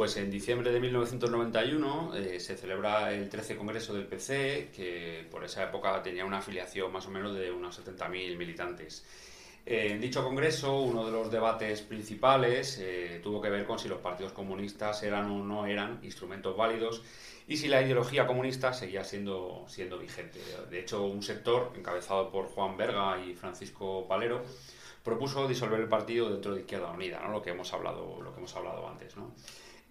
Pues 0.02 0.18
en 0.18 0.32
diciembre 0.32 0.72
de 0.72 0.80
1991 0.80 2.16
eh, 2.16 2.40
se 2.40 2.58
celebra 2.58 3.14
el 3.14 3.30
13 3.30 3.56
Congreso 3.56 3.94
del 3.94 4.08
PC, 4.08 4.72
que 4.76 5.28
por 5.30 5.44
esa 5.44 5.66
época 5.66 6.02
tenía 6.02 6.26
una 6.26 6.40
afiliación 6.40 6.92
más 6.92 7.06
o 7.06 7.12
menos 7.12 7.36
de 7.36 7.52
unos 7.52 7.80
70.000 7.80 8.36
militantes. 8.36 9.06
Eh, 9.64 9.90
en 9.92 10.02
dicho 10.02 10.24
congreso, 10.24 10.80
uno 10.80 11.06
de 11.06 11.12
los 11.12 11.30
debates 11.30 11.82
principales 11.82 12.80
eh, 12.82 13.20
tuvo 13.22 13.40
que 13.40 13.52
ver 13.52 13.64
con 13.64 13.78
si 13.78 13.90
los 13.90 14.00
partidos 14.00 14.34
comunistas 14.34 15.04
eran 15.04 15.30
o 15.30 15.44
no 15.44 15.68
eran 15.68 16.00
instrumentos 16.02 16.58
válidos 16.58 17.04
y 17.48 17.58
si 17.58 17.68
la 17.68 17.80
ideología 17.84 18.26
comunista 18.26 18.74
seguía 18.74 19.04
siendo, 19.04 19.66
siendo 19.68 20.00
vigente. 20.00 20.40
De 20.72 20.80
hecho, 20.80 21.04
un 21.04 21.22
sector 21.22 21.74
encabezado 21.78 22.32
por 22.32 22.48
Juan 22.48 22.76
Berga 22.76 23.24
y 23.24 23.36
Francisco 23.36 24.08
Palero 24.08 24.42
propuso 25.04 25.48
disolver 25.48 25.80
el 25.80 25.88
partido 25.88 26.32
dentro 26.32 26.56
de 26.56 26.62
Izquierda 26.62 26.90
Unida, 26.90 27.20
¿no? 27.20 27.30
lo, 27.30 27.42
que 27.44 27.52
hemos 27.52 27.72
hablado, 27.72 28.20
lo 28.20 28.34
que 28.34 28.40
hemos 28.40 28.56
hablado 28.56 28.88
antes. 28.88 29.16
¿no? 29.16 29.32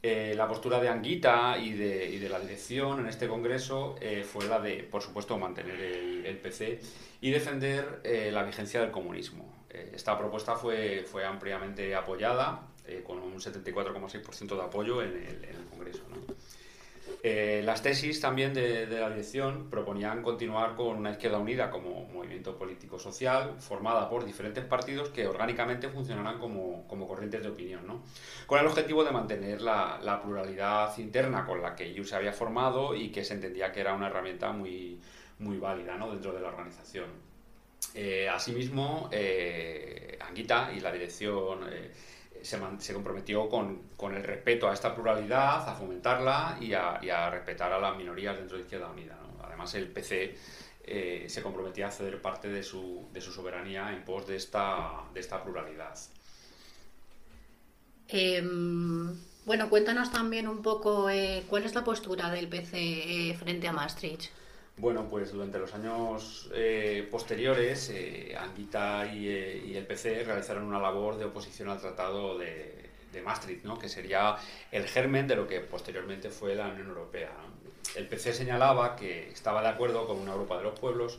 Eh, 0.03 0.33
la 0.35 0.49
postura 0.49 0.81
de 0.81 0.89
Anguita 0.89 1.59
y 1.59 1.73
de, 1.73 2.27
la 2.31 2.41
dirección 2.41 3.01
en 3.01 3.07
este 3.07 3.29
congreso 3.29 3.97
eh, 4.01 4.25
fue 4.25 4.47
la 4.47 4.59
de, 4.59 4.83
por 4.83 5.03
supuesto, 5.03 5.37
mantener 5.37 5.79
el, 5.79 6.39
PC 6.39 6.81
y 7.21 7.31
defender 7.31 8.01
eh, 8.03 8.31
la 8.33 8.43
vigencia 8.43 8.81
del 8.81 8.91
comunismo. 8.91 9.53
Esta 9.69 10.19
propuesta 10.19 10.57
fue, 10.57 11.05
ampliamente 11.25 11.95
apoyada, 11.95 12.63
con 13.07 13.19
un 13.19 13.39
74,6% 13.39 14.57
de 14.57 14.63
apoyo 14.63 15.03
en 15.03 15.11
el, 15.11 15.69
Congreso. 15.71 16.03
Eh, 17.23 17.63
las 17.65 17.83
tesis 17.83 18.21
también 18.21 18.55
de, 18.55 18.87
la 18.87 19.11
dirección 19.11 19.69
proponían 19.69 20.23
continuar 20.23 20.75
con 20.75 20.97
una 20.97 21.11
izquierda 21.11 21.39
unida 21.39 21.71
como 21.71 22.07
movimiento 22.07 22.57
político-social 22.57 23.57
formada 23.61 24.09
por 24.09 24.25
diferentes 24.25 24.65
partidos 24.65 25.11
que 25.11 25.27
orgánicamente 25.27 25.89
funcionaran 25.89 26.39
como, 26.39 26.87
como 26.89 27.07
corrientes 27.07 27.43
de 27.43 27.51
opinión, 27.51 27.87
¿no? 27.87 28.03
con 28.47 28.59
el 28.59 28.67
objetivo 28.67 29.05
de 29.05 29.11
mantener 29.11 29.61
la, 29.61 30.21
pluralidad 30.23 30.97
interna 30.99 31.47
con 31.47 31.63
la 31.63 31.75
que 31.75 31.89
IU 31.89 32.05
se 32.05 32.17
había 32.17 32.33
formado 32.33 32.95
y 32.95 33.11
que 33.11 33.25
se 33.25 33.35
entendía 33.35 33.73
que 33.73 33.81
era 33.81 33.95
una 33.95 34.09
herramienta 34.09 34.53
muy, 34.53 35.01
muy 35.39 35.59
válida 35.59 35.97
¿no? 35.97 36.11
dentro 36.11 36.33
de 36.33 36.41
la 36.41 36.49
organización. 36.49 37.07
Eh, 37.95 38.29
asimismo, 38.29 39.09
eh, 39.13 40.19
Anguita 40.21 40.73
y 40.75 40.81
la 40.81 40.93
dirección 40.93 41.61
se, 42.43 42.95
comprometió 42.95 43.49
con, 43.49 44.15
el 44.15 44.23
respeto 44.23 44.69
a 44.69 44.75
esta 44.75 44.95
pluralidad, 44.95 45.69
a 45.69 45.75
fomentarla 45.75 46.59
y 46.61 46.73
a, 46.73 47.31
respetar 47.31 47.73
a 47.73 47.79
las 47.79 47.97
minorías 47.97 48.37
dentro 48.37 48.57
de 48.57 48.65
Izquierda 48.65 48.91
Unida. 48.91 49.19
¿no? 49.23 49.45
Además, 49.45 49.75
el 49.75 49.89
PC 49.89 50.37
eh, 50.85 51.27
se 51.29 51.43
comprometía 51.43 51.89
a 51.89 51.91
ceder 51.91 52.21
parte 52.21 52.49
de 52.49 52.63
su, 52.63 53.09
de 53.13 53.21
su, 53.21 53.33
soberanía 53.33 53.93
en 53.93 54.05
pos 54.05 54.27
de 54.27 54.37
esta, 54.37 55.05
de 55.13 55.21
esta 55.21 55.43
pluralidad. 55.43 55.99
Eh, 58.09 58.43
bueno, 59.47 59.71
cuéntanos 59.71 60.13
también 60.13 60.47
un 60.47 60.63
poco 60.63 61.09
eh, 61.11 61.45
cuál 61.49 61.65
es 61.65 61.75
la 61.75 61.83
postura 61.83 62.31
del 62.31 62.49
PC 62.49 63.31
eh, 63.31 63.35
frente 63.35 63.67
a 63.69 63.73
Maastricht. 63.73 64.31
Bueno, 64.81 65.07
pues 65.11 65.31
durante 65.31 65.59
los 65.59 65.75
años 65.75 66.49
eh, 66.55 67.07
posteriores, 67.11 67.91
eh, 67.91 68.35
Anguita 68.35 69.05
y, 69.13 69.29
eh, 69.29 69.77
el 69.77 69.87
PC 69.87 70.25
realizaron 70.25 70.65
una 70.65 70.81
labor 70.81 71.19
de 71.19 71.27
oposición 71.27 71.69
al 71.69 71.79
Tratado 71.79 72.39
de, 72.39 72.89
Maastricht, 73.23 73.63
¿no? 73.65 73.79
que 73.79 73.91
sería 73.91 74.37
el 74.73 74.87
germen 74.87 75.29
de 75.29 75.37
lo 75.37 75.47
que 75.47 75.61
posteriormente 75.61 76.31
fue 76.31 76.55
la 76.55 76.69
Unión 76.69 76.89
Europea. 76.89 77.31
El 77.95 78.09
PC 78.09 78.33
señalaba 78.33 78.97
que 78.97 79.29
estaba 79.29 79.61
de 79.61 79.69
acuerdo 79.69 80.07
con 80.07 80.17
una 80.17 80.33
Europa 80.33 80.57
de 80.57 80.63
los 80.63 80.81
pueblos, 80.81 81.19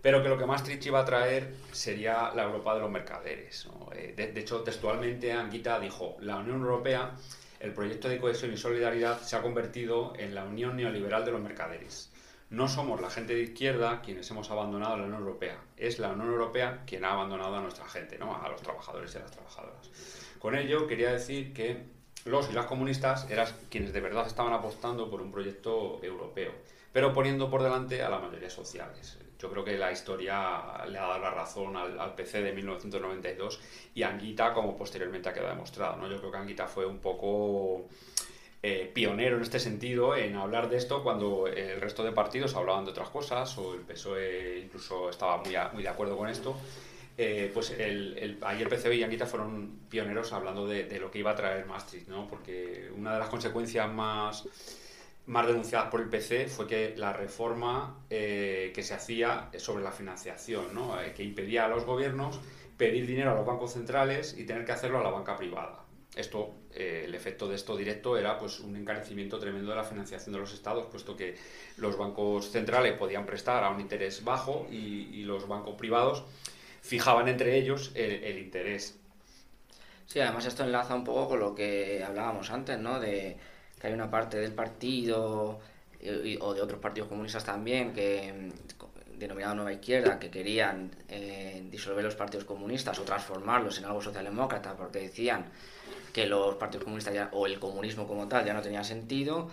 pero 0.00 0.22
que 0.22 0.30
lo 0.30 0.38
que 0.38 0.46
Maastricht 0.46 0.86
iba 0.86 1.00
a 1.00 1.04
traer 1.04 1.52
sería 1.72 2.32
la 2.34 2.44
Europa 2.44 2.74
de 2.74 2.80
los 2.80 2.90
mercaderes. 2.90 3.68
de, 4.16 4.32
de 4.32 4.40
hecho, 4.40 4.62
textualmente 4.62 5.30
Anguita 5.30 5.78
dijo, 5.78 6.16
la 6.20 6.36
Unión 6.36 6.62
Europea, 6.62 7.14
el 7.60 7.74
proyecto 7.74 8.08
de 8.08 8.18
cohesión 8.18 8.54
y 8.54 8.56
solidaridad 8.56 9.20
se 9.20 9.36
ha 9.36 9.42
convertido 9.42 10.14
en 10.16 10.34
la 10.34 10.44
Unión 10.44 10.76
Neoliberal 10.76 11.26
de 11.26 11.32
los 11.32 11.42
Mercaderes. 11.42 12.13
No 12.54 12.68
somos 12.68 13.00
la 13.00 13.10
gente 13.10 13.34
de 13.34 13.42
izquierda 13.42 14.00
quienes 14.00 14.30
hemos 14.30 14.48
abandonado 14.48 14.96
la 14.96 15.02
Unión 15.06 15.22
Europea, 15.22 15.58
es 15.76 15.98
la 15.98 16.10
Unión 16.10 16.28
Europea 16.28 16.84
quien 16.86 17.04
ha 17.04 17.10
abandonado 17.10 17.56
a 17.56 17.60
nuestra 17.60 17.84
gente, 17.88 18.16
¿no? 18.16 18.40
a 18.40 18.48
los 18.48 18.62
trabajadores 18.62 19.12
y 19.12 19.18
a 19.18 19.22
las 19.22 19.32
trabajadoras. 19.32 19.90
Con 20.38 20.54
ello 20.54 20.86
quería 20.86 21.12
decir 21.12 21.52
que 21.52 21.82
los 22.24 22.48
y 22.50 22.52
las 22.52 22.66
comunistas 22.66 23.28
eran 23.28 23.48
quienes 23.70 23.92
de 23.92 24.00
verdad 24.00 24.28
estaban 24.28 24.52
apostando 24.52 25.10
por 25.10 25.20
un 25.20 25.32
proyecto 25.32 25.98
europeo, 26.00 26.52
pero 26.92 27.12
poniendo 27.12 27.50
por 27.50 27.60
delante 27.60 28.04
a 28.04 28.08
las 28.08 28.22
mayorías 28.22 28.52
sociales. 28.52 29.18
Yo 29.36 29.50
creo 29.50 29.64
que 29.64 29.76
la 29.76 29.90
historia 29.90 30.86
le 30.86 30.96
ha 30.96 31.08
dado 31.08 31.18
la 31.18 31.30
razón 31.32 31.76
al, 31.76 31.98
al 31.98 32.14
PC 32.14 32.40
de 32.40 32.52
1992 32.52 33.60
y 33.96 34.04
a 34.04 34.10
Anguita, 34.10 34.54
como 34.54 34.76
posteriormente 34.76 35.28
ha 35.28 35.32
quedado 35.32 35.50
demostrado. 35.50 35.96
¿no? 35.96 36.08
Yo 36.08 36.18
creo 36.18 36.30
que 36.30 36.38
Anguita 36.38 36.68
fue 36.68 36.86
un 36.86 37.00
poco 37.00 37.88
eh, 38.66 38.90
pionero 38.94 39.36
en 39.36 39.42
este 39.42 39.60
sentido 39.60 40.16
en 40.16 40.36
hablar 40.36 40.70
de 40.70 40.78
esto 40.78 41.02
cuando 41.02 41.46
el 41.46 41.82
resto 41.82 42.02
de 42.02 42.12
partidos 42.12 42.54
hablaban 42.54 42.86
de 42.86 42.92
otras 42.92 43.10
cosas 43.10 43.58
o 43.58 43.74
el 43.74 43.80
PSOE 43.82 44.60
incluso 44.64 45.10
estaba 45.10 45.36
muy, 45.36 45.54
muy 45.74 45.82
de 45.82 45.88
acuerdo 45.90 46.16
con 46.16 46.30
esto. 46.30 46.56
Eh, 47.18 47.50
pues 47.52 47.72
el, 47.72 48.16
el, 48.16 48.38
ahí 48.40 48.62
el 48.62 48.68
PCB 48.68 48.94
y 48.94 49.02
Anguita 49.02 49.26
fueron 49.26 49.80
pioneros 49.90 50.32
hablando 50.32 50.66
de, 50.66 50.84
de, 50.84 50.98
lo 50.98 51.10
que 51.10 51.18
iba 51.18 51.32
a 51.32 51.36
traer 51.36 51.66
Maastricht, 51.66 52.08
¿no? 52.08 52.26
porque 52.26 52.90
una 52.96 53.12
de 53.12 53.18
las 53.18 53.28
consecuencias 53.28 53.92
más, 53.92 54.48
más 55.26 55.46
denunciadas 55.46 55.90
por 55.90 56.00
el 56.00 56.08
PC 56.08 56.48
fue 56.48 56.66
que 56.66 56.94
la 56.96 57.12
reforma 57.12 57.98
eh, 58.08 58.72
que 58.74 58.82
se 58.82 58.94
hacía 58.94 59.50
sobre 59.58 59.84
la 59.84 59.92
financiación, 59.92 60.74
¿no? 60.74 60.98
Eh, 60.98 61.12
que 61.14 61.22
impedía 61.22 61.66
a 61.66 61.68
los 61.68 61.84
gobiernos 61.84 62.40
pedir 62.78 63.06
dinero 63.06 63.32
a 63.32 63.34
los 63.34 63.44
bancos 63.44 63.74
centrales 63.74 64.34
y 64.38 64.44
tener 64.44 64.64
que 64.64 64.72
hacerlo 64.72 64.98
a 64.98 65.02
la 65.02 65.10
banca 65.10 65.36
privada. 65.36 65.83
Esto, 66.16 66.54
eh, 66.72 67.02
el 67.06 67.14
efecto 67.14 67.48
de 67.48 67.56
esto 67.56 67.76
directo 67.76 68.16
era 68.16 68.38
pues, 68.38 68.60
un 68.60 68.76
encarecimiento 68.76 69.38
tremendo 69.38 69.70
de 69.70 69.76
la 69.76 69.84
financiación 69.84 70.32
de 70.32 70.38
los 70.38 70.52
estados, 70.52 70.86
puesto 70.86 71.16
que 71.16 71.36
los 71.76 71.98
bancos 71.98 72.50
centrales 72.50 72.96
podían 72.96 73.26
prestar 73.26 73.64
a 73.64 73.70
un 73.70 73.80
interés 73.80 74.22
bajo 74.22 74.66
y, 74.70 75.24
los 75.24 75.48
bancos 75.48 75.74
privados 75.76 76.22
fijaban 76.82 77.28
entre 77.28 77.56
ellos 77.56 77.92
el, 77.94 78.38
interés. 78.38 78.98
Sí, 80.06 80.20
además 80.20 80.44
esto 80.44 80.64
enlaza 80.64 80.94
un 80.94 81.02
poco 81.02 81.30
con 81.30 81.40
lo 81.40 81.54
que 81.54 82.04
hablábamos 82.06 82.50
antes, 82.50 82.78
¿no? 82.78 83.00
De 83.00 83.38
que 83.80 83.86
hay 83.86 83.94
una 83.94 84.10
parte 84.10 84.36
del 84.36 84.52
partido 84.52 85.58
o 86.40 86.54
de 86.54 86.60
otros 86.60 86.78
partidos 86.78 87.08
comunistas 87.08 87.42
también 87.42 87.94
que 87.94 88.52
denominado 89.18 89.54
Nueva 89.54 89.72
Izquierda, 89.72 90.18
que 90.18 90.30
querían 90.30 90.90
eh, 91.08 91.64
disolver 91.70 92.04
los 92.04 92.14
partidos 92.14 92.44
comunistas 92.44 92.98
o 92.98 93.02
transformarlos 93.02 93.78
en 93.78 93.86
algo 93.86 94.02
socialdemócrata 94.02 94.76
porque 94.76 95.00
decían 95.00 95.46
que 96.14 96.26
los 96.26 96.54
partidos 96.54 96.84
comunistas 96.84 97.12
ya, 97.12 97.28
o 97.32 97.46
el 97.46 97.58
comunismo 97.58 98.06
como 98.06 98.26
tal 98.26 98.46
ya 98.46 98.54
no 98.54 98.62
tenía 98.62 98.82
sentido 98.82 99.50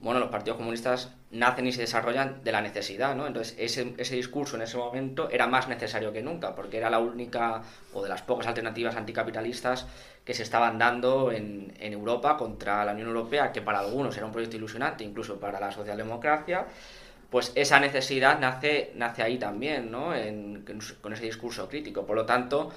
bueno, 0.00 0.20
los 0.20 0.28
partidos 0.28 0.58
comunistas 0.58 1.12
nacen 1.32 1.66
y 1.66 1.72
se 1.72 1.80
desarrollan 1.80 2.44
de 2.44 2.52
la 2.52 2.60
necesidad, 2.60 3.16
¿no? 3.16 3.26
Entonces, 3.26 3.56
ese, 3.58 3.94
ese 3.98 4.14
discurso 4.14 4.54
en 4.56 4.62
ese 4.62 4.76
momento 4.76 5.28
era 5.28 5.48
más 5.48 5.66
necesario 5.66 6.12
que 6.12 6.22
nunca, 6.22 6.54
porque 6.54 6.76
era 6.76 6.88
la 6.88 7.00
única 7.00 7.62
o 7.92 8.02
de 8.02 8.08
las 8.08 8.22
pocas 8.22 8.46
alternativas 8.46 8.94
anticapitalistas 8.94 9.86
que 10.24 10.34
se 10.34 10.44
estaban 10.44 10.78
dando 10.78 11.32
en, 11.32 11.74
en 11.80 11.92
Europa 11.92 12.36
contra 12.36 12.84
la 12.84 12.92
Unión 12.92 13.08
Europea, 13.08 13.50
que 13.50 13.60
para 13.60 13.80
algunos 13.80 14.16
era 14.16 14.26
un 14.26 14.32
proyecto 14.32 14.56
ilusionante, 14.56 15.02
incluso 15.02 15.40
para 15.40 15.58
la 15.58 15.72
socialdemocracia, 15.72 16.66
pues 17.28 17.52
esa 17.56 17.80
necesidad 17.80 18.38
nace, 18.38 18.92
nace 18.94 19.22
ahí 19.22 19.36
también, 19.36 19.90
¿no? 19.90 20.14
En, 20.14 20.64
con 21.00 21.12
ese 21.12 21.24
discurso 21.24 21.68
crítico. 21.68 22.06
Por 22.06 22.16
lo 22.16 22.24
tanto, 22.24 22.70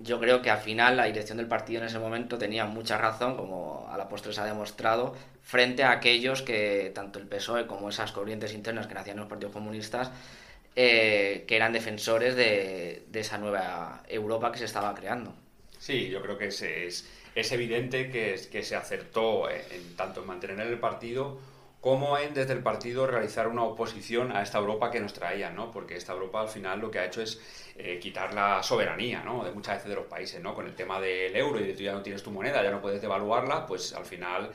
yo 0.00 0.20
creo 0.20 0.42
que 0.42 0.50
al 0.50 0.58
final 0.58 0.96
la 0.96 1.04
dirección 1.04 1.38
del 1.38 1.46
partido 1.46 1.80
en 1.80 1.86
ese 1.86 1.98
momento 1.98 2.38
tenía 2.38 2.66
mucha 2.66 2.98
razón, 2.98 3.36
como 3.36 3.88
a 3.90 3.96
la 3.96 4.08
postre 4.08 4.32
se 4.32 4.40
ha 4.40 4.44
demostrado, 4.44 5.14
frente 5.42 5.82
a 5.82 5.92
aquellos 5.92 6.42
que, 6.42 6.90
tanto 6.94 7.18
el 7.18 7.26
PSOE 7.26 7.66
como 7.66 7.88
esas 7.88 8.12
corrientes 8.12 8.52
internas 8.52 8.86
que 8.86 8.94
nacían 8.94 9.16
en 9.16 9.20
los 9.20 9.28
partidos 9.28 9.52
comunistas, 9.52 10.10
eh, 10.76 11.44
que 11.46 11.56
eran 11.56 11.72
defensores 11.72 12.34
de, 12.34 13.04
esa 13.12 13.38
nueva 13.38 14.02
Europa 14.08 14.50
que 14.50 14.58
se 14.58 14.64
estaba 14.64 14.94
creando. 14.94 15.34
Sí, 15.78 16.08
yo 16.08 16.20
creo 16.22 16.36
que 16.36 16.48
es, 16.48 16.62
es, 16.62 17.52
evidente 17.52 18.10
que, 18.10 18.40
que 18.50 18.62
se 18.62 18.74
acertó 18.74 19.48
en 19.50 19.94
tanto 19.96 20.22
en 20.22 20.26
mantener 20.26 20.66
el 20.66 20.78
partido 20.78 21.38
como 21.84 22.16
en 22.16 22.32
desde 22.32 22.54
el 22.54 22.62
partido 22.62 23.06
realizar 23.06 23.46
una 23.46 23.62
oposición 23.62 24.34
a 24.34 24.40
esta 24.40 24.56
Europa 24.56 24.90
que 24.90 25.00
nos 25.00 25.12
traían, 25.12 25.54
¿no? 25.54 25.70
Porque 25.70 25.96
esta 25.96 26.14
Europa 26.14 26.40
al 26.40 26.48
final 26.48 26.80
lo 26.80 26.90
que 26.90 26.98
ha 26.98 27.04
hecho 27.04 27.20
es 27.20 27.38
eh, 27.76 27.98
quitar 27.98 28.32
la 28.32 28.62
soberanía, 28.62 29.22
¿no? 29.22 29.44
De 29.44 29.52
muchas 29.52 29.74
veces 29.74 29.90
de 29.90 29.96
los 29.96 30.06
países, 30.06 30.40
¿no? 30.42 30.54
Con 30.54 30.64
el 30.64 30.74
tema 30.74 30.98
del 30.98 31.36
euro 31.36 31.60
y 31.60 31.64
de 31.66 31.74
tú 31.74 31.82
ya 31.82 31.92
no 31.92 32.00
tienes 32.00 32.22
tu 32.22 32.30
moneda, 32.30 32.62
ya 32.62 32.70
no 32.70 32.80
puedes 32.80 33.02
devaluarla, 33.02 33.66
pues 33.66 33.92
al 33.92 34.06
final 34.06 34.50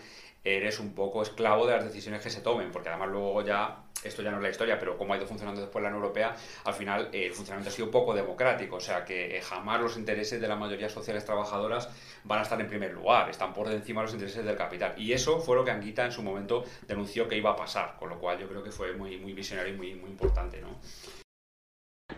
eres 0.58 0.80
un 0.80 0.94
poco 0.94 1.22
esclavo 1.22 1.66
de 1.66 1.76
las 1.76 1.84
decisiones 1.84 2.22
que 2.22 2.30
se 2.30 2.42
tomen, 2.42 2.72
porque 2.72 2.90
además 2.90 3.10
luego 3.10 3.42
ya, 3.42 3.84
esto 4.04 4.22
ya 4.22 4.32
no 4.32 4.38
es 4.38 4.44
la 4.44 4.50
historia, 4.50 4.80
pero 4.80 4.98
como 4.98 5.14
ha 5.14 5.18
ido 5.18 5.26
funcionando 5.26 5.62
después 5.62 5.82
la 5.82 5.90
Unión 5.90 6.04
Europea, 6.04 6.36
al 6.66 6.74
final 6.74 7.10
eh, 7.12 7.26
el 7.28 7.34
funcionamiento 7.34 7.70
ha 7.70 7.74
sido 7.74 7.92
poco 7.92 8.14
democrático, 8.14 8.78
o 8.78 8.80
sea 8.80 9.04
que 9.04 9.38
eh, 9.38 9.42
jamás 9.42 9.82
los 9.82 9.98
intereses 9.98 10.40
de 10.40 10.48
la 10.48 10.56
mayoría 10.56 10.90
sociales 10.90 11.26
trabajadoras 11.26 11.90
van 12.24 12.40
a 12.40 12.42
estar 12.44 12.60
en 12.60 12.68
primer 12.68 12.94
lugar, 12.94 13.30
están 13.30 13.54
por 13.54 13.68
encima 13.68 14.02
de 14.02 14.06
los 14.06 14.14
intereses 14.14 14.46
del 14.46 14.56
capital. 14.56 14.94
Y 14.98 15.14
eso 15.14 15.40
fue 15.40 15.56
lo 15.56 15.66
que 15.66 15.72
Anguita 15.72 16.06
en 16.06 16.12
su 16.12 16.22
momento 16.22 16.64
denunció 16.88 17.28
que 17.28 17.38
iba 17.38 17.52
a 17.52 17.56
pasar, 17.56 17.96
con 17.98 18.10
lo 18.10 18.20
cual 18.20 18.40
yo 18.40 18.48
creo 18.48 18.64
que 18.64 18.72
fue 18.72 18.94
muy, 18.94 19.18
muy 19.18 19.34
visionario 19.34 19.74
y 19.74 19.78
muy, 19.78 19.96
muy 19.96 20.10
importante, 20.10 20.62
¿no? 20.62 20.70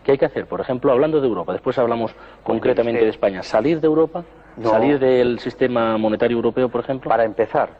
¿Qué 0.04 0.14
hay 0.14 0.18
que 0.18 0.26
hacer? 0.26 0.48
Por 0.48 0.62
ejemplo, 0.62 0.92
hablando 0.92 1.22
de 1.22 1.28
Europa, 1.28 1.54
después 1.54 1.78
hablamos 1.78 2.16
concretamente 2.44 3.04
de 3.04 3.10
España. 3.10 3.44
¿Salir 3.44 3.80
de 3.80 3.88
Europa? 3.88 4.24
No. 4.58 4.70
¿Salir 4.70 5.00
del 5.00 5.40
sistema 5.40 5.98
monetario 5.98 6.38
europeo, 6.38 6.70
por 6.70 6.82
ejemplo? 6.82 7.10
Para 7.10 7.24
empezar, 7.24 7.78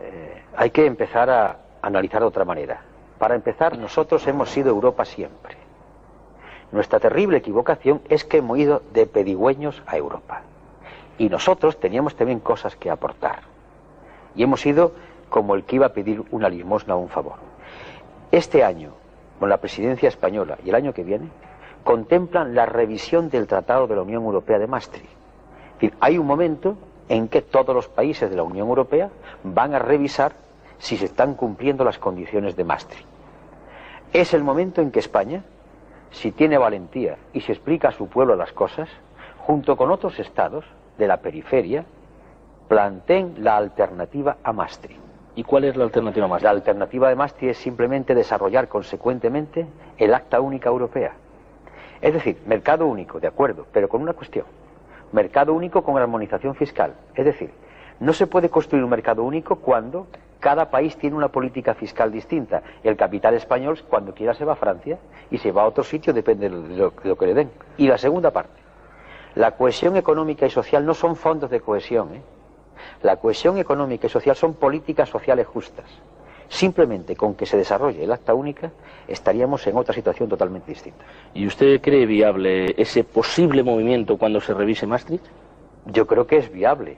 eh, 0.00 0.42
hay 0.56 0.70
que 0.70 0.86
empezar 0.86 1.30
a 1.30 1.56
analizar 1.82 2.20
de 2.20 2.26
otra 2.26 2.44
manera. 2.44 2.80
Para 3.18 3.34
empezar, 3.34 3.78
nosotros 3.78 4.26
hemos 4.26 4.50
sido 4.50 4.70
Europa 4.70 5.04
siempre. 5.04 5.56
Nuestra 6.72 7.00
terrible 7.00 7.38
equivocación 7.38 8.00
es 8.08 8.24
que 8.24 8.38
hemos 8.38 8.58
ido 8.58 8.82
de 8.92 9.06
pedigüeños 9.06 9.82
a 9.86 9.96
Europa. 9.96 10.42
Y 11.18 11.28
nosotros 11.28 11.78
teníamos 11.78 12.14
también 12.14 12.40
cosas 12.40 12.76
que 12.76 12.90
aportar. 12.90 13.40
Y 14.34 14.42
hemos 14.42 14.64
ido 14.64 14.92
como 15.28 15.54
el 15.54 15.64
que 15.64 15.76
iba 15.76 15.86
a 15.86 15.92
pedir 15.92 16.22
una 16.30 16.48
limosna 16.48 16.94
o 16.94 16.98
un 16.98 17.08
favor. 17.08 17.34
Este 18.30 18.64
año, 18.64 18.92
con 19.38 19.48
la 19.48 19.58
presidencia 19.58 20.08
española 20.08 20.58
y 20.64 20.68
el 20.68 20.74
año 20.74 20.94
que 20.94 21.04
viene, 21.04 21.28
contemplan 21.84 22.54
la 22.54 22.66
revisión 22.66 23.30
del 23.30 23.46
Tratado 23.46 23.86
de 23.86 23.96
la 23.96 24.02
Unión 24.02 24.24
Europea 24.24 24.58
de 24.58 24.66
Maastricht. 24.66 25.10
Hay 26.00 26.18
un 26.18 26.26
momento 26.26 26.76
en 27.10 27.26
que 27.26 27.42
todos 27.42 27.74
los 27.74 27.88
países 27.88 28.30
de 28.30 28.36
la 28.36 28.44
Unión 28.44 28.68
Europea 28.68 29.10
van 29.42 29.74
a 29.74 29.80
revisar 29.80 30.32
si 30.78 30.96
se 30.96 31.06
están 31.06 31.34
cumpliendo 31.34 31.84
las 31.84 31.98
condiciones 31.98 32.54
de 32.54 32.62
Maastricht. 32.62 33.04
Es 34.12 34.32
el 34.32 34.44
momento 34.44 34.80
en 34.80 34.92
que 34.92 35.00
España, 35.00 35.42
si 36.12 36.30
tiene 36.30 36.56
valentía 36.56 37.16
y 37.32 37.40
se 37.40 37.50
explica 37.50 37.88
a 37.88 37.92
su 37.92 38.06
pueblo 38.06 38.36
las 38.36 38.52
cosas, 38.52 38.88
junto 39.38 39.76
con 39.76 39.90
otros 39.90 40.20
estados 40.20 40.64
de 40.98 41.08
la 41.08 41.16
periferia, 41.16 41.84
planteen 42.68 43.34
la 43.38 43.56
alternativa 43.56 44.36
a 44.44 44.52
Maastricht. 44.52 45.00
¿Y 45.34 45.42
cuál 45.42 45.64
es 45.64 45.76
la 45.76 45.82
alternativa 45.82 46.26
a 46.26 46.28
Maastricht? 46.28 46.44
La 46.44 46.58
alternativa 46.58 47.08
de 47.08 47.16
Maastricht 47.16 47.50
es 47.50 47.58
simplemente 47.58 48.14
desarrollar 48.14 48.68
consecuentemente 48.68 49.66
el 49.98 50.14
Acta 50.14 50.40
Única 50.40 50.68
Europea. 50.68 51.12
Es 52.00 52.14
decir, 52.14 52.40
mercado 52.46 52.86
único, 52.86 53.18
de 53.18 53.26
acuerdo, 53.26 53.66
pero 53.72 53.88
con 53.88 54.00
una 54.00 54.12
cuestión 54.12 54.46
mercado 55.12 55.54
único 55.54 55.82
con 55.82 55.96
armonización 55.98 56.54
fiscal. 56.54 56.94
Es 57.14 57.24
decir, 57.24 57.50
no 58.00 58.12
se 58.12 58.26
puede 58.26 58.48
construir 58.48 58.84
un 58.84 58.90
mercado 58.90 59.22
único 59.22 59.56
cuando 59.56 60.06
cada 60.40 60.70
país 60.70 60.96
tiene 60.96 61.16
una 61.16 61.28
política 61.28 61.74
fiscal 61.74 62.10
distinta. 62.10 62.62
El 62.82 62.96
capital 62.96 63.34
español, 63.34 63.78
cuando 63.88 64.14
quiera, 64.14 64.34
se 64.34 64.44
va 64.44 64.54
a 64.54 64.56
Francia 64.56 64.98
y 65.30 65.38
se 65.38 65.52
va 65.52 65.62
a 65.62 65.66
otro 65.66 65.84
sitio, 65.84 66.12
depende 66.12 66.48
de 66.48 66.76
lo, 66.76 66.92
que 66.94 67.26
le 67.26 67.34
den. 67.34 67.50
Y 67.76 67.86
la 67.86 67.98
segunda 67.98 68.30
parte, 68.30 68.58
la 69.34 69.52
cohesión 69.52 69.96
económica 69.96 70.46
y 70.46 70.50
social 70.50 70.84
no 70.84 70.94
son 70.94 71.14
fondos 71.14 71.50
de 71.50 71.60
cohesión. 71.60 72.14
¿eh? 72.14 72.22
La 73.02 73.16
cohesión 73.16 73.58
económica 73.58 74.06
y 74.06 74.10
social 74.10 74.34
son 74.34 74.54
políticas 74.54 75.08
sociales 75.08 75.46
justas. 75.46 75.86
Simplemente 76.50 77.14
con 77.14 77.36
que 77.36 77.46
se 77.46 77.56
desarrolle 77.56 78.02
el 78.02 78.10
acta 78.10 78.34
única 78.34 78.72
estaríamos 79.06 79.64
en 79.68 79.76
otra 79.76 79.94
situación 79.94 80.28
totalmente 80.28 80.72
distinta. 80.72 81.04
¿Y 81.32 81.46
usted 81.46 81.80
cree 81.80 82.06
viable 82.06 82.74
ese 82.76 83.04
posible 83.04 83.62
movimiento 83.62 84.18
cuando 84.18 84.40
se 84.40 84.52
revise 84.52 84.84
Maastricht? 84.84 85.24
Yo 85.86 86.08
creo 86.08 86.26
que 86.26 86.38
es 86.38 86.52
viable, 86.52 86.96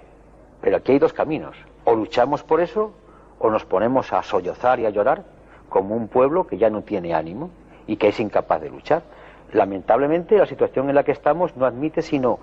pero 0.62 0.78
aquí 0.78 0.92
hay 0.92 0.98
dos 0.98 1.12
caminos. 1.12 1.54
O 1.84 1.94
luchamos 1.94 2.42
por 2.42 2.62
eso 2.62 2.92
o 3.38 3.50
nos 3.50 3.66
ponemos 3.66 4.10
a 4.14 4.22
sollozar 4.22 4.80
y 4.80 4.86
a 4.86 4.90
llorar 4.90 5.22
como 5.68 5.94
un 5.96 6.08
pueblo 6.08 6.46
que 6.46 6.56
ya 6.56 6.70
no 6.70 6.80
tiene 6.80 7.12
ánimo 7.12 7.50
y 7.86 7.96
que 7.96 8.08
es 8.08 8.20
incapaz 8.20 8.62
de 8.62 8.70
luchar. 8.70 9.02
Lamentablemente 9.52 10.38
la 10.38 10.46
situación 10.46 10.88
en 10.88 10.94
la 10.94 11.04
que 11.04 11.12
estamos 11.12 11.54
no 11.58 11.66
admite 11.66 12.00
sino 12.00 12.38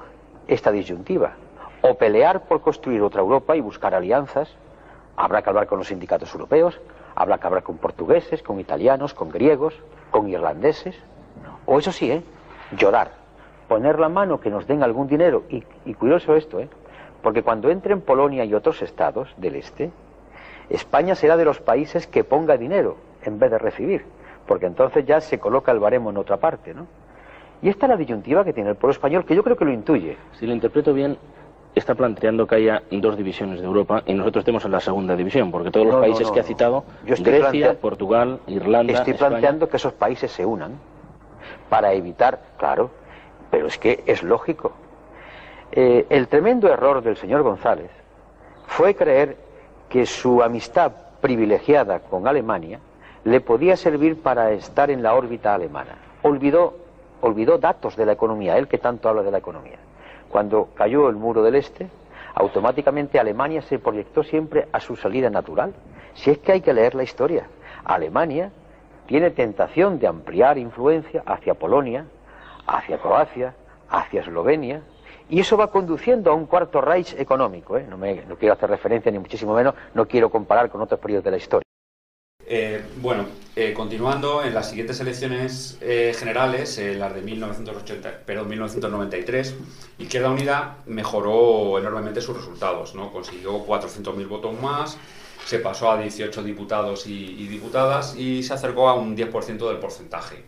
esta 0.48 0.72
disyuntiva. 0.72 1.34
O 1.82 1.96
pelear 1.96 2.42
por 2.42 2.62
construir 2.62 3.02
otra 3.02 3.22
Europa 3.22 3.56
y 3.56 3.62
buscar 3.62 3.96
alianzas, 3.96 4.56
habrá 5.18 5.42
que 5.42 5.50
hablar 5.50 5.66
con 5.66 5.80
los 5.80 5.88
sindicatos 5.88 6.32
europeos, 6.34 6.80
habrá 7.20 7.38
que 7.38 7.62
con 7.62 7.78
portugueses, 7.78 8.42
con 8.42 8.60
italianos, 8.60 9.14
con 9.14 9.30
griegos, 9.30 9.76
con 10.10 10.30
irlandeses, 10.30 10.96
o 11.66 11.78
eso 11.78 11.92
sí, 11.92 12.10
¿eh? 12.10 12.24
llorar, 12.78 13.12
poner 13.68 14.00
la 14.00 14.08
mano 14.08 14.40
que 14.40 14.50
nos 14.50 14.66
den 14.66 14.82
algún 14.84 15.08
dinero, 15.08 15.44
y, 15.50 15.64
y 15.86 15.94
curioso 15.94 16.36
esto, 16.36 16.62
¿eh? 16.62 16.70
porque 17.22 17.44
cuando 17.44 17.70
entren 17.70 18.00
Polonia 18.00 18.46
y 18.46 18.54
otros 18.54 18.82
estados 18.82 19.34
del 19.36 19.58
este, 19.58 19.92
España 20.70 21.14
será 21.14 21.36
de 21.36 21.44
los 21.44 21.60
países 21.60 22.08
que 22.08 22.24
ponga 22.24 22.56
dinero 22.56 22.96
en 23.26 23.38
vez 23.38 23.52
de 23.52 23.58
recibir, 23.58 24.06
porque 24.48 24.66
entonces 24.66 25.06
ya 25.06 25.20
se 25.20 25.40
coloca 25.40 25.74
el 25.74 25.80
baremo 25.80 26.12
en 26.12 26.18
otra 26.18 26.38
parte, 26.38 26.74
¿no? 26.74 26.88
Y 27.62 27.68
esta 27.68 27.88
es 27.88 27.90
la 27.90 27.98
disyuntiva 27.98 28.46
que 28.46 28.54
tiene 28.54 28.70
el 28.70 28.78
pueblo 28.78 28.94
español, 28.94 29.26
que 29.26 29.36
yo 29.36 29.44
creo 29.44 29.58
que 29.58 29.66
lo 29.66 29.74
intuye. 29.74 30.16
Si 30.40 30.48
lo 30.48 30.54
interpreto 30.54 30.94
bien, 30.94 31.18
está 31.80 31.96
planteando 31.96 32.46
que 32.48 32.56
haya 32.56 32.84
dos 32.92 33.18
divisiones 33.18 33.60
de 33.60 33.66
Europa 33.66 34.04
y 34.06 34.14
nosotros 34.14 34.42
estemos 34.44 34.64
en 34.66 34.72
la 34.72 34.80
segunda 34.80 35.16
división, 35.16 35.52
porque 35.52 35.72
todos 35.72 35.86
los 35.88 35.96
No, 35.96 36.02
países 36.02 36.28
no, 36.28 36.34
que 36.34 36.40
ha 36.40 36.44
citado, 36.44 36.84
Yo 37.06 37.14
estoy 37.16 37.34
Grecia, 37.34 37.50
plantea- 37.72 37.74
Portugal, 37.82 38.40
Irlanda, 38.48 38.94
Estoy 38.94 39.14
España, 39.14 39.30
planteando 39.30 39.70
que 39.70 39.78
esos 39.78 39.94
países 39.94 40.32
se 40.32 40.46
unan 40.46 40.74
para 41.70 41.94
evitar, 41.94 42.40
claro, 42.58 42.92
pero 43.52 43.68
es 43.68 43.78
que 43.78 44.04
es 44.06 44.22
lógico. 44.24 44.74
Eh, 45.72 46.06
el 46.10 46.28
tremendo 46.28 46.68
error 46.72 47.02
del 47.02 47.16
señor 47.18 47.42
González 47.44 47.92
fue 48.68 48.96
creer 48.96 49.38
que 49.90 50.06
su 50.06 50.42
amistad 50.44 50.92
privilegiada 51.22 52.00
con 52.00 52.28
Alemania 52.28 52.80
le 53.24 53.42
podía 53.42 53.76
servir 53.76 54.22
para 54.22 54.52
estar 54.52 54.90
en 54.90 55.04
la 55.04 55.14
órbita 55.14 55.54
alemana. 55.54 55.96
Olvidó, 56.24 56.74
olvidó 57.22 57.58
datos 57.58 57.96
de 57.96 58.06
la 58.06 58.14
economía, 58.14 58.58
él 58.58 58.68
que 58.68 58.78
tanto 58.78 59.10
habla 59.10 59.24
de 59.24 59.32
la 59.32 59.38
economía. 59.40 59.78
Cuando 60.30 60.70
cayó 60.76 61.10
el 61.10 61.16
muro 61.16 61.44
del 61.44 61.56
Este, 61.56 61.88
automáticamente 62.36 63.20
Alemania 63.20 63.62
se 63.64 63.80
proyectó 63.80 64.24
siempre 64.24 64.68
a 64.72 64.80
su 64.80 64.96
salida 64.96 65.30
natural. 65.30 65.74
Si 66.14 66.30
es 66.32 66.38
que 66.40 66.52
hay 66.54 66.62
que 66.62 66.74
leer 66.74 66.96
la 66.96 67.04
historia. 67.04 67.48
Alemania 67.84 68.52
tiene 69.08 69.32
tentación 69.32 70.00
de 70.00 70.08
ampliar 70.08 70.58
influencia 70.58 71.24
hacia 71.26 71.56
Polonia, 71.56 72.06
hacia 72.68 73.00
Croacia, 73.00 73.56
hacia 73.90 74.22
Eslovenia, 74.22 74.82
y 75.30 75.40
eso 75.40 75.58
va 75.58 75.72
conduciendo 75.72 76.32
a 76.32 76.36
un 76.36 76.46
cuarto 76.46 76.82
Reich 76.82 77.16
económico. 77.20 77.78
¿eh? 77.78 77.86
No, 77.90 77.98
me- 77.98 78.24
quiero 78.40 78.54
hacer 78.54 78.70
referencia 78.70 79.12
ni 79.12 79.20
muchísimo 79.20 79.54
menos, 79.56 79.74
no 79.94 80.08
quiero 80.08 80.30
comparar 80.30 80.70
con 80.70 80.82
otros 80.82 81.00
periodos 81.00 81.24
de 81.26 81.32
la 81.32 81.38
historia. 81.38 81.64
Eh, 82.46 82.84
bueno, 82.98 83.26
eh, 83.62 83.74
continuando, 83.74 84.42
en 84.42 84.54
las 84.54 84.70
siguientes 84.70 85.02
elecciones 85.02 85.78
eh, 85.82 86.16
generales, 86.18 86.78
eh, 86.78 86.96
las 86.96 87.14
de 87.14 87.22
1980, 87.22 88.22
perdón, 88.26 88.48
1993, 88.48 89.54
Izquierda 89.98 90.30
Unida 90.30 90.78
mejoró 90.86 91.78
enormemente 91.78 92.22
sus 92.22 92.38
resultados, 92.38 92.96
¿no? 92.96 93.12
consiguió 93.12 93.66
400.000 93.66 94.28
votos 94.30 94.62
más, 94.62 94.98
se 95.46 95.60
pasó 95.60 95.92
a 95.92 96.00
18 96.00 96.42
diputados 96.42 97.06
y, 97.06 97.48
diputadas 97.50 98.16
y 98.16 98.44
se 98.44 98.54
acercó 98.54 98.88
a 98.88 98.94
un 98.94 99.18
10% 99.18 99.68
del 99.68 99.78
porcentaje 99.80 100.46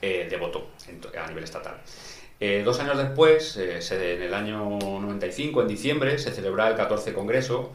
de 0.00 0.36
voto 0.36 0.66
a 1.16 1.28
nivel 1.28 1.44
estatal. 1.44 1.80
Dos 2.64 2.80
años 2.80 2.98
después, 2.98 3.56
en 3.56 4.22
el 4.22 4.34
año 4.34 4.78
95, 4.80 5.62
en 5.62 5.68
diciembre, 5.68 6.18
se 6.18 6.32
celebra 6.32 6.68
el 6.68 6.76
14 6.76 7.12
Congreso, 7.12 7.70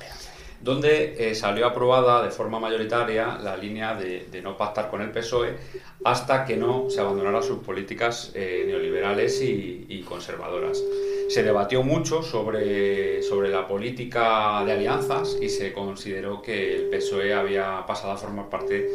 donde 0.61 1.15
eh, 1.17 1.35
salió 1.35 1.65
aprobada 1.65 2.23
de 2.23 2.31
forma 2.31 2.59
mayoritaria 2.59 3.37
la 3.41 3.55
línea 3.55 3.95
de, 3.95 4.41
no 4.43 4.57
pactar 4.57 4.89
con 4.89 5.01
el 5.01 5.11
PSOE 5.11 5.55
hasta 6.03 6.45
que 6.45 6.57
no 6.57 6.89
se 6.89 7.01
abandonaran 7.01 7.43
sus 7.43 7.59
políticas 7.59 8.31
eh, 8.35 8.63
neoliberales 8.67 9.41
y, 9.41 10.05
conservadoras. 10.07 10.81
Se 11.27 11.43
debatió 11.43 11.83
mucho 11.83 12.23
sobre, 12.23 13.21
sobre 13.21 13.49
la 13.49 13.67
política 13.67 14.63
de 14.65 14.71
alianzas 14.71 15.37
y 15.39 15.49
se 15.49 15.71
consideró 15.71 16.41
que 16.41 16.75
el 16.75 16.89
PSOE 16.89 17.33
había 17.33 17.85
pasado 17.85 18.13
a 18.13 18.17
formar 18.17 18.49
parte 18.49 18.89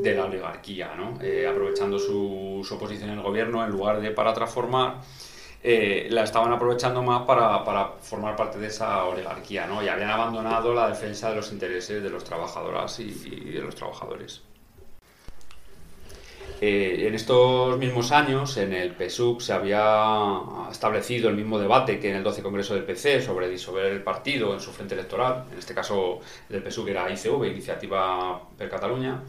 de 0.00 0.14
la 0.14 0.26
oligarquía, 0.26 0.94
¿no? 0.96 1.18
Eh, 1.22 1.46
aprovechando 1.48 1.98
su, 1.98 2.64
su 2.66 2.78
posición 2.78 3.10
en 3.10 3.16
el 3.16 3.22
gobierno 3.22 3.64
en 3.64 3.70
lugar 3.70 4.00
de 4.00 4.10
para 4.12 4.32
transformar 4.32 5.00
eh, 5.62 6.08
la 6.10 6.24
estaban 6.24 6.52
aprovechando 6.52 7.02
más 7.02 7.26
para, 7.26 7.92
formar 8.00 8.34
parte 8.34 8.58
de 8.58 8.68
esa 8.68 9.04
oligarquía, 9.04 9.66
¿no? 9.66 9.82
Y 9.82 9.88
habían 9.88 10.10
abandonado 10.10 10.72
la 10.72 10.88
defensa 10.88 11.28
de 11.30 11.36
los 11.36 11.52
intereses 11.52 12.02
de 12.02 12.08
los 12.08 12.24
trabajadoras 12.24 12.98
y, 13.00 13.10
de 13.10 13.60
los 13.60 13.74
trabajadores. 13.74 14.42
Eh, 16.62 17.06
en 17.06 17.14
estos 17.14 17.78
mismos 17.78 18.10
años, 18.12 18.56
en 18.56 18.72
el 18.72 18.94
PSUC 18.94 19.40
se 19.40 19.52
había 19.52 20.40
establecido 20.70 21.28
el 21.28 21.36
mismo 21.36 21.58
debate 21.58 21.98
que 21.98 22.10
en 22.10 22.16
el 22.16 22.22
12 22.22 22.42
Congreso 22.42 22.74
del 22.74 22.84
PC 22.84 23.22
sobre 23.22 23.48
disolver 23.48 23.86
el 23.86 24.02
partido 24.02 24.54
en 24.54 24.60
su 24.60 24.70
frente 24.72 24.94
electoral. 24.94 25.44
En 25.52 25.58
este 25.58 25.74
caso, 25.74 26.20
el 26.48 26.62
del 26.62 26.88
era 26.88 27.10
ICV, 27.10 27.44
Iniciativa 27.46 28.40
per 28.56 28.70
Cataluña. 28.70 29.22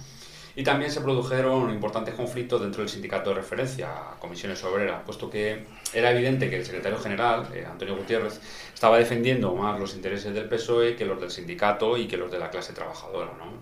Y 0.56 0.64
también 0.64 0.92
se 0.92 1.00
produjeron 1.00 1.70
importantes 1.72 2.14
conflictos 2.14 2.62
dentro 2.62 2.82
del 2.82 2.90
sindicato 2.90 3.30
de 3.30 3.38
referencia, 3.38 3.90
Comisiones 4.20 4.62
Obreras, 4.64 5.02
puesto 5.06 5.30
que 5.30 5.66
era 5.94 6.12
evidente 6.12 6.50
que 6.50 6.58
el 6.58 6.66
secretario 6.66 7.00
general, 7.00 7.48
eh, 7.54 7.66
Antonio 7.70 7.96
Gutiérrez, 7.96 8.42
estaba 8.74 8.98
defendiendo 8.98 9.56
más 9.56 9.80
los 9.80 9.96
intereses 9.96 10.34
del 10.34 10.50
PSOE 10.50 10.96
que 10.96 11.06
los 11.06 11.22
del 11.22 11.32
sindicato 11.32 11.98
y 11.98 12.08
que 12.08 12.18
los 12.18 12.30
de 12.30 12.40
la 12.40 12.50
clase 12.50 12.74
trabajadora. 12.74 13.32
¿no? 13.38 13.62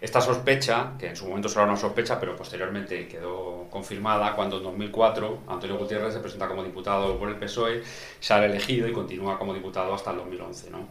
Esta 0.00 0.20
sospecha, 0.20 0.92
que 0.98 1.08
en 1.08 1.16
su 1.16 1.26
momento 1.26 1.48
solo 1.48 1.62
era 1.62 1.72
una 1.72 1.80
sospecha, 1.80 2.20
pero 2.20 2.36
posteriormente 2.36 3.08
quedó 3.08 3.66
confirmada 3.70 4.34
cuando 4.34 4.58
en 4.58 4.64
2004 4.64 5.44
Antonio 5.48 5.76
Gutiérrez 5.76 6.14
se 6.14 6.20
presenta 6.20 6.46
como 6.46 6.62
diputado 6.62 7.18
por 7.18 7.28
el 7.30 7.36
PSOE, 7.36 7.82
sale 8.20 8.46
elegido 8.46 8.86
y 8.86 8.92
continúa 8.92 9.38
como 9.38 9.54
diputado 9.54 9.94
hasta 9.94 10.12
el 10.12 10.18
2011. 10.18 10.70
¿no? 10.70 10.88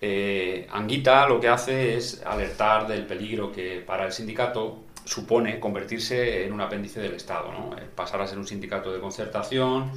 Eh, 0.00 0.66
Anguita 0.70 1.28
lo 1.28 1.38
que 1.40 1.48
hace 1.48 1.96
es 1.96 2.22
alertar 2.24 2.86
del 2.86 3.04
peligro 3.06 3.52
que 3.52 3.82
para 3.86 4.06
el 4.06 4.12
sindicato 4.12 4.84
supone 5.04 5.60
convertirse 5.60 6.44
en 6.44 6.52
un 6.52 6.60
apéndice 6.60 7.00
del 7.00 7.14
Estado, 7.14 7.52
¿no? 7.52 7.76
Eh, 7.76 7.82
pasar 7.94 8.20
a 8.22 8.26
ser 8.26 8.38
un 8.38 8.46
sindicato 8.46 8.92
de 8.92 9.00
concertación, 9.00 9.90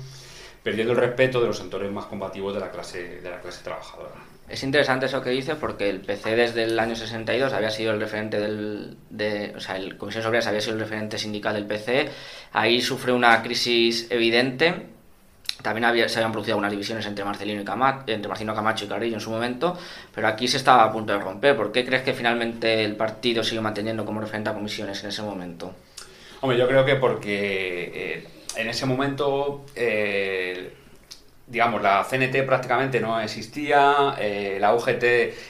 perdiendo 0.62 0.94
el 0.94 1.00
respeto 1.00 1.40
de 1.40 1.48
los 1.48 1.58
sectores 1.58 1.92
más 1.92 2.06
combativos 2.06 2.54
de 2.54 2.60
la 2.60 2.72
clase, 2.72 3.22
de 3.22 3.30
la 3.30 3.40
clase 3.40 3.64
trabajadora. 3.64 4.16
Es 4.48 4.62
interesante 4.64 5.06
eso 5.06 5.22
que 5.22 5.30
dice 5.30 5.56
porque 5.56 5.90
el 5.90 6.02
PC 6.02 6.36
desde 6.36 6.64
el 6.64 6.78
año 6.78 6.96
62 6.96 7.54
había 7.54 7.70
sido 7.70 7.94
el 7.94 8.00
referente 8.00 8.40
del... 8.40 8.98
De, 9.10 9.54
o 9.56 9.60
sea, 9.60 9.78
el 9.78 9.98
Comisión 9.98 10.26
Obreras 10.26 10.48
había 10.48 10.60
sido 10.60 10.74
el 10.74 10.82
referente 10.82 11.18
sindical 11.18 11.54
del 11.54 11.66
PC. 11.66 12.10
Ahí 12.52 12.82
sufre 12.82 13.14
una 13.14 13.42
crisis 13.42 14.08
evidente. 14.10 14.93
También 15.62 15.86
había, 15.86 16.10
se 16.10 16.20
habían 16.20 16.32
producido 16.32 16.56
algunas 16.56 16.72
divisiones 16.72 17.06
entre 17.06 17.24
Marcelino, 17.24 17.62
y 17.62 17.66
Camacho, 17.66 18.04
entre 18.08 18.30
Camacho 18.30 18.86
y 18.86 18.88
Carrillo 18.88 19.16
en 19.16 19.22
su 19.22 19.30
momento, 19.30 19.78
pero 20.14 20.28
aquí 20.28 20.48
se 20.48 20.58
estaba 20.58 20.84
a 20.84 20.92
punto 20.92 21.14
de 21.14 21.20
romper. 21.20 21.56
¿Por 21.56 21.72
qué 21.72 21.86
crees 21.86 22.04
que 22.04 22.14
finalmente 22.14 22.84
el 22.84 22.96
partido 22.96 23.44
sigue 23.44 23.62
manteniendo 23.62 24.06
como 24.06 24.20
referente 24.20 24.50
a 24.50 24.54
comisiones 24.54 25.02
en 25.04 25.10
ese 25.10 25.22
momento? 25.22 25.74
Hombre, 26.42 26.58
yo 26.58 26.68
creo 26.68 26.84
que 26.84 26.96
porque 26.96 27.92
eh, 27.94 28.28
en 28.58 28.68
ese 28.68 28.86
momento, 28.86 29.66
eh, 29.76 30.74
digamos, 31.48 31.82
la 31.82 32.04
CNT 32.04 32.46
prácticamente 32.46 33.00
no 33.00 33.20
existía, 33.20 34.16
eh, 34.20 34.58
la 34.60 34.74
UGT 34.74 35.04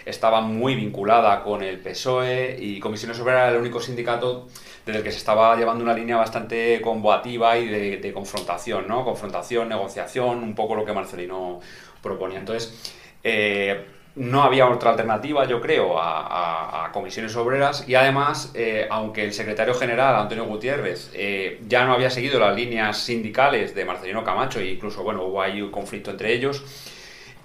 estaba 0.05 0.41
muy 0.41 0.75
vinculada 0.75 1.43
con 1.43 1.61
el 1.61 1.79
PSOE 1.79 2.57
y 2.59 2.79
Comisiones 2.79 3.19
Obreras 3.19 3.43
era 3.43 3.51
el 3.51 3.61
único 3.61 3.79
sindicato 3.79 4.47
desde 4.85 4.99
el 4.99 5.03
que 5.03 5.11
se 5.11 5.17
estaba 5.17 5.55
llevando 5.55 5.83
una 5.83 5.93
línea 5.93 6.17
bastante 6.17 6.81
combativa 6.81 7.57
y 7.57 7.67
de, 7.67 8.13
confrontación, 8.13 8.87
¿no? 8.87 9.05
Confrontación, 9.05 9.69
negociación, 9.69 10.43
un 10.43 10.55
poco 10.55 10.75
lo 10.75 10.83
que 10.83 10.93
Marcelino 10.93 11.61
proponía. 12.01 12.39
Entonces, 12.39 12.93
eh, 13.23 13.85
no 14.15 14.43
había 14.43 14.69
otra 14.69 14.91
alternativa, 14.91 15.45
yo 15.45 15.59
creo, 15.59 15.95
a, 15.97 16.89
comisiones 16.93 17.35
obreras 17.35 17.85
y 17.87 17.95
además, 17.95 18.51
eh, 18.53 18.87
aunque 18.91 19.23
el 19.23 19.33
secretario 19.33 19.73
general, 19.73 20.15
Antonio 20.15 20.45
Gutiérrez, 20.45 21.09
eh, 21.13 21.59
ya 21.67 21.85
no 21.85 21.93
había 21.93 22.11
seguido 22.11 22.39
las 22.39 22.55
líneas 22.55 22.99
sindicales 22.99 23.73
de 23.73 23.83
Marcelino 23.83 24.23
Camacho 24.23 24.59
e 24.59 24.67
incluso, 24.67 25.01
bueno, 25.01 25.23
hubo 25.23 25.41
ahí 25.41 25.59
un 25.59 25.71
conflicto 25.71 26.11
entre 26.11 26.33
ellos, 26.33 26.63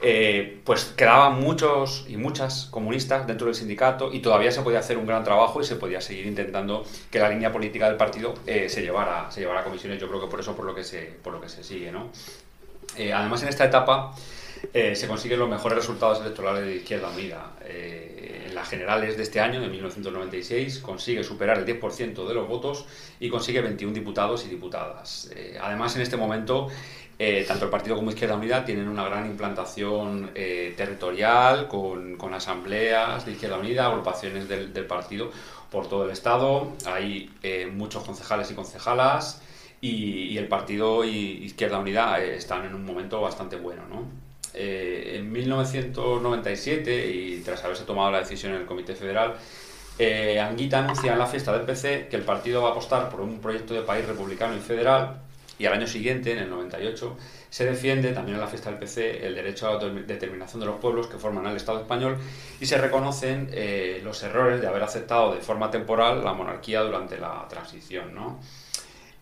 eh, 0.02 0.60
pues 0.64 0.84
quedaban 0.84 1.40
muchos 1.40 2.04
y 2.08 2.18
muchas 2.18 2.66
comunistas 2.66 3.26
dentro 3.26 3.46
del 3.46 3.54
sindicato 3.54 4.12
y 4.12 4.20
todavía 4.20 4.52
se 4.52 4.60
podía 4.60 4.80
hacer 4.80 4.98
un 4.98 5.06
gran 5.06 5.24
trabajo 5.24 5.62
y 5.62 5.64
se 5.64 5.76
podía 5.76 6.02
seguir 6.02 6.26
intentando 6.26 6.84
que 7.10 7.18
la 7.18 7.30
línea 7.30 7.50
política 7.50 7.88
del 7.88 7.96
partido 7.96 8.34
se, 8.44 8.82
llevara, 8.82 9.30
se 9.30 9.40
llevara 9.40 9.60
a 9.60 9.64
comisiones. 9.64 9.98
Yo 9.98 10.08
creo 10.08 10.20
que 10.20 10.26
por 10.26 10.40
eso 10.40 10.54
por 10.54 10.66
lo 10.66 10.74
que 10.74 10.84
se, 10.84 11.16
por 11.22 11.32
lo 11.32 11.40
que 11.40 11.48
se 11.48 11.64
sigue, 11.64 11.90
¿no? 11.90 12.10
Además, 12.94 13.42
en 13.42 13.48
esta 13.48 13.64
etapa 13.64 14.12
eh, 14.72 14.94
se 14.96 15.06
consiguen 15.06 15.38
los 15.38 15.48
mejores 15.48 15.78
resultados 15.78 16.20
electorales 16.20 16.64
de 16.64 16.76
Izquierda 16.76 17.10
Unida. 17.10 17.52
Eh, 17.64 18.44
en 18.46 18.54
las 18.54 18.68
generales 18.68 19.16
de 19.16 19.22
este 19.22 19.40
año, 19.40 19.60
de 19.60 19.68
1996, 19.68 20.78
consigue 20.78 21.22
superar 21.22 21.58
el 21.58 21.66
10% 21.66 22.26
de 22.26 22.34
los 22.34 22.48
votos 22.48 22.86
y 23.20 23.28
consigue 23.28 23.60
21 23.60 23.92
diputados 23.92 24.44
y 24.46 24.48
diputadas. 24.48 25.30
Eh, 25.34 25.58
además, 25.60 25.94
en 25.96 26.02
este 26.02 26.16
momento, 26.16 26.68
eh, 27.18 27.44
tanto 27.46 27.66
el 27.66 27.70
Partido 27.70 27.96
como 27.96 28.10
Izquierda 28.10 28.36
Unida 28.36 28.64
tienen 28.64 28.88
una 28.88 29.04
gran 29.04 29.26
implantación 29.26 30.30
territorial 30.34 31.68
con, 31.68 32.34
asambleas 32.34 33.26
de 33.26 33.32
Izquierda 33.32 33.58
Unida, 33.58 33.86
agrupaciones 33.86 34.48
del, 34.48 34.86
partido, 34.86 35.30
por 35.70 35.88
todo 35.88 36.04
el 36.04 36.10
Estado, 36.10 36.72
hay 36.86 37.30
muchos 37.72 38.04
concejales 38.04 38.50
y 38.50 38.54
concejalas 38.54 39.42
y, 39.80 40.24
y 40.28 40.38
el 40.38 40.48
partido 40.48 41.04
y 41.04 41.44
Izquierda 41.44 41.78
Unida 41.78 42.20
están 42.20 42.64
en 42.64 42.74
un 42.74 42.84
momento 42.84 43.20
bastante 43.20 43.56
bueno. 43.56 43.82
¿no? 43.88 44.27
Eh, 44.54 45.16
en 45.16 45.30
1997, 45.30 47.10
y 47.10 47.40
tras 47.44 47.62
haberse 47.64 47.84
tomado 47.84 48.10
la 48.10 48.20
decisión 48.20 48.54
en 48.54 48.62
el 48.62 48.66
Comité 48.66 48.94
Federal, 48.94 49.34
eh, 49.98 50.40
Anguita 50.40 50.78
anuncia 50.78 51.12
en 51.12 51.18
la 51.18 51.26
fiesta 51.26 51.52
del 51.52 51.62
PC 51.62 52.08
que 52.08 52.16
el 52.16 52.22
partido 52.22 52.62
va 52.62 52.68
a 52.68 52.72
apostar 52.72 53.10
por 53.10 53.20
un 53.20 53.40
proyecto 53.40 53.74
de 53.74 53.82
país 53.82 54.06
republicano 54.06 54.56
y 54.56 54.60
federal 54.60 55.20
y 55.58 55.66
al 55.66 55.72
año 55.72 55.88
siguiente, 55.88 56.32
en 56.32 56.38
el 56.38 56.50
98, 56.50 57.16
se 57.50 57.64
defiende 57.64 58.12
también 58.12 58.36
en 58.36 58.40
la 58.40 58.46
fiesta 58.46 58.70
del 58.70 58.78
PC 58.78 59.26
el 59.26 59.34
derecho 59.34 59.66
a 59.66 59.70
la 59.70 59.74
autodeterminación 59.74 60.60
de 60.60 60.66
los 60.66 60.76
pueblos 60.76 61.08
que 61.08 61.18
forman 61.18 61.46
el 61.46 61.56
Estado 61.56 61.80
español 61.80 62.16
y 62.60 62.66
se 62.66 62.78
reconocen 62.78 63.48
eh, 63.52 64.00
los 64.04 64.22
errores 64.22 64.60
de 64.60 64.68
haber 64.68 64.84
aceptado 64.84 65.34
de 65.34 65.40
forma 65.40 65.70
temporal 65.70 66.24
la 66.24 66.32
monarquía 66.32 66.80
durante 66.82 67.18
la 67.18 67.46
transición. 67.48 68.38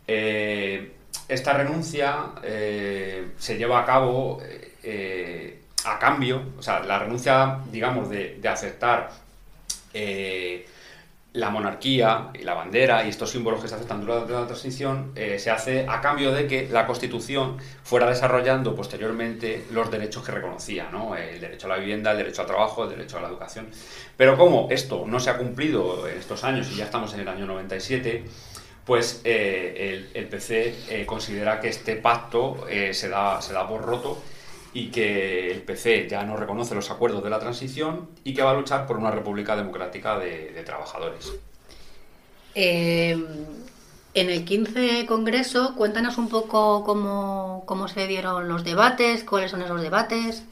esta 0.07 1.53
renuncia 1.55 2.33
se 2.43 3.57
lleva 3.57 3.81
a 3.81 3.85
cabo 3.87 4.41
eh, 4.89 5.63
a 5.85 5.99
cambio, 5.99 6.43
o 6.57 6.63
sea, 6.63 6.81
la 6.81 7.01
renuncia, 7.01 7.59
digamos, 7.73 8.09
de, 8.09 8.41
aceptar 8.49 9.11
eh, 9.93 10.65
la 11.33 11.51
monarquía 11.51 12.29
y 12.35 12.45
la 12.45 12.55
bandera 12.55 13.05
y 13.05 13.09
estos 13.09 13.31
símbolos 13.31 13.61
que 13.61 13.69
se 13.69 13.75
aceptan 13.75 14.01
durante 14.01 14.33
la 14.33 14.47
transición 14.47 15.11
eh, 15.17 15.41
se 15.41 15.51
hace 15.51 15.87
a 15.89 16.01
cambio 16.01 16.33
de 16.33 16.47
que 16.47 16.69
la 16.69 16.87
Constitución 16.87 17.57
fuera 17.83 18.09
desarrollando 18.09 18.77
posteriormente 18.77 19.65
los 19.73 19.91
derechos 19.91 20.25
que 20.25 20.33
reconocía, 20.33 20.89
¿no? 20.91 21.17
el 21.17 21.41
derecho 21.41 21.67
a 21.67 21.71
la 21.71 21.77
vivienda, 21.79 22.13
el 22.13 22.19
derecho 22.19 22.43
al 22.43 22.47
trabajo, 22.47 22.85
el 22.85 22.91
derecho 22.91 23.19
a 23.19 23.23
la 23.23 23.29
educación. 23.29 23.69
Pero 24.17 24.39
como 24.39 24.69
esto 24.71 25.05
no 25.05 25.19
se 25.19 25.31
ha 25.31 25.37
cumplido 25.37 26.09
en 26.09 26.17
estos 26.17 26.45
años 26.45 26.71
y 26.73 26.77
ya 26.77 26.85
estamos 26.85 27.13
en 27.15 27.21
el 27.21 27.29
año 27.29 27.45
97, 27.45 28.25
pues 28.85 29.21
eh, 29.25 30.07
el, 30.15 30.23
el, 30.23 30.29
PC 30.29 31.05
considera 31.07 31.61
que 31.61 31.69
este 31.69 31.97
pacto 31.97 32.67
se, 32.93 33.09
da, 33.09 33.43
se 33.43 33.53
da 33.53 33.69
por 33.69 33.83
roto 33.83 34.23
y 34.77 34.89
que 34.89 35.51
el 35.51 35.63
PC 35.63 36.07
ya 36.07 36.23
no 36.25 36.37
reconoce 36.37 36.75
los 36.75 36.91
acuerdos 36.91 37.25
de 37.25 37.31
la 37.31 37.39
transición 37.39 38.11
y 38.25 38.35
que 38.35 38.43
va 38.43 38.51
a 38.51 38.55
luchar 38.55 38.87
por 38.87 38.99
una 38.99 39.11
república 39.11 39.57
democrática 39.57 40.19
de, 40.19 40.53
de 40.53 40.63
trabajadores. 40.65 41.33
Eh, 42.55 43.17
en 44.13 44.31
el 44.31 44.45
15 44.45 45.07
Congreso, 45.07 45.75
cuéntanos 45.77 46.19
un 46.19 46.29
poco 46.29 46.85
cómo, 46.85 47.63
cómo, 47.65 47.89
se 47.89 48.07
dieron 48.07 48.49
los 48.49 48.65
debates, 48.65 49.25
cuáles 49.25 49.51
son 49.51 49.63
esos 49.63 49.81
debates. 49.81 50.45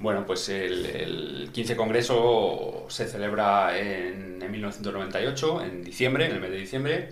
Bueno, 0.00 0.26
pues 0.26 0.48
el, 0.48 0.84
el 0.84 1.50
15 1.52 1.76
Congreso 1.76 2.86
se 2.88 3.06
celebra 3.06 3.78
en, 3.78 4.42
en 4.42 4.50
1998, 4.50 5.62
en 5.62 5.84
diciembre, 5.84 6.26
en 6.26 6.32
el 6.32 6.40
mes 6.40 6.50
de 6.50 6.56
diciembre. 6.56 7.10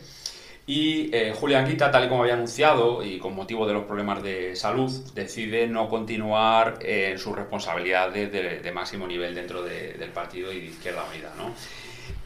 Y 0.69 1.15
eh, 1.15 1.33
Julián 1.33 1.65
Guita, 1.65 1.93
tal 1.93 2.07
y 2.07 2.09
como 2.09 2.23
había 2.23 2.35
anunciado, 2.35 3.05
y 3.05 3.19
con 3.19 3.37
motivo 3.37 3.69
de 3.69 3.73
los 3.73 3.85
problemas 3.85 4.21
de 4.21 4.57
salud, 4.57 4.91
decide 5.15 5.69
no 5.69 5.89
continuar 5.89 6.79
en 6.83 7.19
sus 7.19 7.37
responsabilidades 7.37 8.33
de, 8.33 8.73
máximo 8.73 9.07
nivel 9.07 9.33
dentro 9.35 9.63
de, 9.63 9.93
del 9.93 10.11
partido 10.11 10.53
y 10.53 10.59
de 10.59 10.67
Izquierda 10.67 11.05
Unida. 11.09 11.31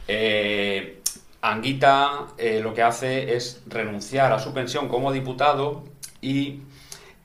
Eh, 0.07 1.01
Anguita 1.41 2.27
eh, 2.37 2.59
lo 2.61 2.73
que 2.73 2.81
hace 2.81 3.35
es 3.35 3.61
renunciar 3.67 4.33
a 4.33 4.39
su 4.39 4.53
pensión 4.53 4.87
como 4.87 5.11
diputado 5.11 5.83
y 6.19 6.61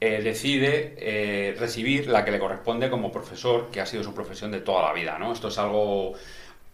eh, 0.00 0.20
decide 0.22 1.54
recibir 1.58 2.08
la 2.08 2.24
que 2.26 2.30
le 2.30 2.38
corresponde 2.38 2.90
como 2.90 3.10
profesor, 3.10 3.70
que 3.70 3.80
ha 3.80 3.86
sido 3.86 4.02
su 4.02 4.14
profesión 4.14 4.50
de 4.50 4.60
toda 4.60 4.82
la 4.82 4.92
vida. 4.92 5.18
Esto 5.32 5.48
es 5.48 5.58
algo 5.58 6.12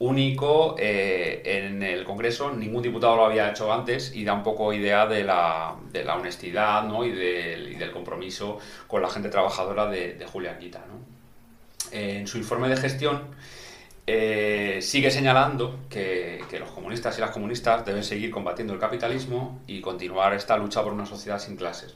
único 0.02 0.76
eh, 0.78 1.42
en 1.44 1.82
el 1.82 2.04
Congreso, 2.04 2.52
ningún 2.52 2.82
diputado 2.82 3.16
lo 3.16 3.24
había 3.24 3.50
hecho 3.50 3.72
antes 3.72 4.14
y 4.14 4.24
da 4.24 4.34
un 4.34 4.42
poco 4.42 4.72
idea 4.72 5.06
de 5.06 5.24
la, 5.24 5.76
honestidad 6.16 6.88
y, 7.04 7.10
del, 7.10 7.90
compromiso 7.92 8.58
con 8.86 9.02
la 9.02 9.08
gente 9.08 9.28
trabajadora 9.28 9.86
de, 9.86 10.14
de 10.14 10.26
Julián 10.26 10.58
Quita. 10.58 10.80
¿no? 10.80 11.12
Eh, 11.92 12.18
en 12.18 12.26
su 12.26 12.38
informe 12.38 12.68
de 12.68 12.76
gestión 12.76 13.20
eh, 14.06 14.78
sigue 14.80 15.10
señalando 15.10 15.80
que, 15.88 16.42
los 16.58 16.70
comunistas 16.70 17.16
y 17.18 17.20
las 17.20 17.30
comunistas 17.30 17.84
deben 17.84 18.02
seguir 18.02 18.30
combatiendo 18.30 18.72
el 18.72 18.80
capitalismo 18.80 19.60
y 19.66 19.80
continuar 19.80 20.34
esta 20.34 20.56
lucha 20.56 20.82
por 20.82 20.92
una 20.92 21.06
sociedad 21.06 21.38
sin 21.38 21.56
clases. 21.56 21.94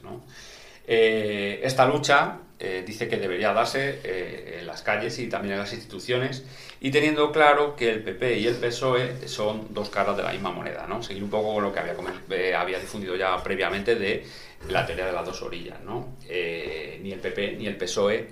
Eh, 0.85 1.59
esta 1.63 1.85
lucha 1.85 2.37
eh, 2.59 2.83
dice 2.85 3.07
que 3.07 3.17
debería 3.17 3.53
darse 3.53 3.99
eh, 4.03 4.57
en 4.59 4.65
las 4.65 4.81
calles 4.81 5.19
y 5.19 5.29
también 5.29 5.53
en 5.53 5.59
las 5.59 5.73
instituciones 5.73 6.43
y 6.79 6.89
teniendo 6.89 7.31
claro 7.31 7.75
que 7.75 7.91
el 7.91 8.01
PP 8.01 8.39
y 8.39 8.47
el 8.47 8.55
PSOE 8.55 9.27
son 9.27 9.73
dos 9.75 9.89
caras 9.89 10.17
de 10.17 10.23
la 10.23 10.31
misma 10.31 10.51
moneda, 10.51 10.87
¿no? 10.87 11.03
Seguir 11.03 11.23
un 11.23 11.29
poco 11.29 11.53
con 11.53 11.63
lo 11.63 11.71
que 11.71 11.79
había, 11.79 11.95
eh, 12.31 12.55
había 12.55 12.79
difundido 12.79 13.15
ya 13.15 13.37
previamente 13.43 13.93
de 13.93 14.25
la 14.69 14.87
teoría 14.87 15.05
de 15.05 15.13
las 15.13 15.25
dos 15.25 15.41
orillas, 15.43 15.79
¿no? 15.81 16.17
Ni 16.27 17.11
el 17.11 17.19
PP 17.19 17.57
ni 17.57 17.67
el 17.67 17.77
PSOE 17.77 18.27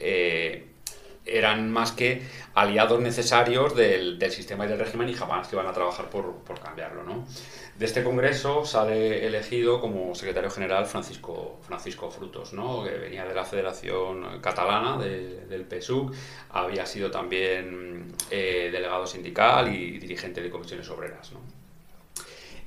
eran 1.25 1.71
más 1.71 1.91
que 1.91 2.21
aliados 2.53 2.99
necesarios 3.01 3.75
del, 3.75 4.19
del, 4.19 4.31
sistema 4.31 4.65
y 4.65 4.69
del 4.69 4.79
régimen 4.79 5.09
y 5.09 5.13
jamás 5.13 5.47
que 5.47 5.55
iban 5.55 5.67
a 5.67 5.73
trabajar 5.73 6.09
por, 6.09 6.35
por 6.43 6.59
cambiarlo, 6.59 7.03
¿no? 7.03 7.27
De 7.77 7.85
este 7.85 8.05
congreso 8.05 8.63
sale 8.63 9.27
elegido 9.27 9.81
como 9.81 10.15
secretario 10.15 10.49
general 10.49 10.85
Francisco, 10.85 11.59
Francisco 11.61 12.09
Frutos, 12.09 12.51
que 12.51 12.97
venía 12.97 13.25
de 13.25 13.35
la 13.35 13.43
Federación 13.43 14.39
Catalana 14.39 14.97
de, 14.97 15.45
del 15.47 15.65
PSUC, 15.65 16.13
había 16.51 16.85
sido 16.85 17.11
también 17.11 18.13
eh, 18.31 18.69
delegado 18.71 19.05
sindical 19.05 19.75
y 19.75 19.97
dirigente 19.97 20.41
de 20.41 20.49
comisiones 20.49 20.89
obreras. 20.89 21.33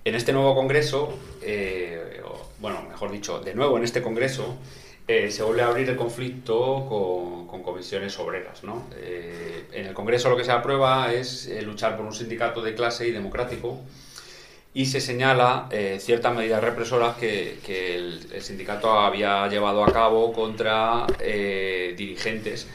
En 0.04 0.14
este 0.14 0.34
nuevo 0.34 0.54
congreso, 0.54 1.18
eh, 1.40 2.20
bueno, 2.60 2.82
mejor 2.86 3.10
dicho, 3.10 3.40
de 3.40 3.54
nuevo 3.54 3.78
en 3.78 3.84
este 3.84 4.02
congreso, 4.02 4.58
eh, 5.06 5.30
se 5.30 5.42
vuelve 5.42 5.62
a 5.62 5.68
abrir 5.68 5.88
el 5.88 5.96
conflicto 5.96 6.84
con, 6.86 7.62
comisiones 7.62 8.18
obreras. 8.18 8.62
en 8.62 9.86
el 9.86 9.94
Congreso 9.94 10.28
lo 10.28 10.36
que 10.36 10.44
se 10.44 10.52
aprueba 10.52 11.14
es 11.14 11.48
luchar 11.64 11.96
por 11.96 12.04
un 12.04 12.12
sindicato 12.12 12.60
de 12.60 12.74
clase 12.74 13.08
y 13.08 13.10
democrático 13.10 13.80
y 14.74 14.86
se 14.86 15.00
señala 15.00 15.66
eh, 15.70 15.98
ciertas 16.00 16.34
medidas 16.34 16.62
represoras 16.62 17.16
que, 17.16 17.58
el, 17.66 18.26
el, 18.32 18.42
sindicato 18.42 18.90
había 18.92 19.48
llevado 19.48 19.82
a 19.82 19.92
cabo 19.92 20.32
contra 20.32 21.06
eh, 21.20 21.94
dirigentes 21.96 22.68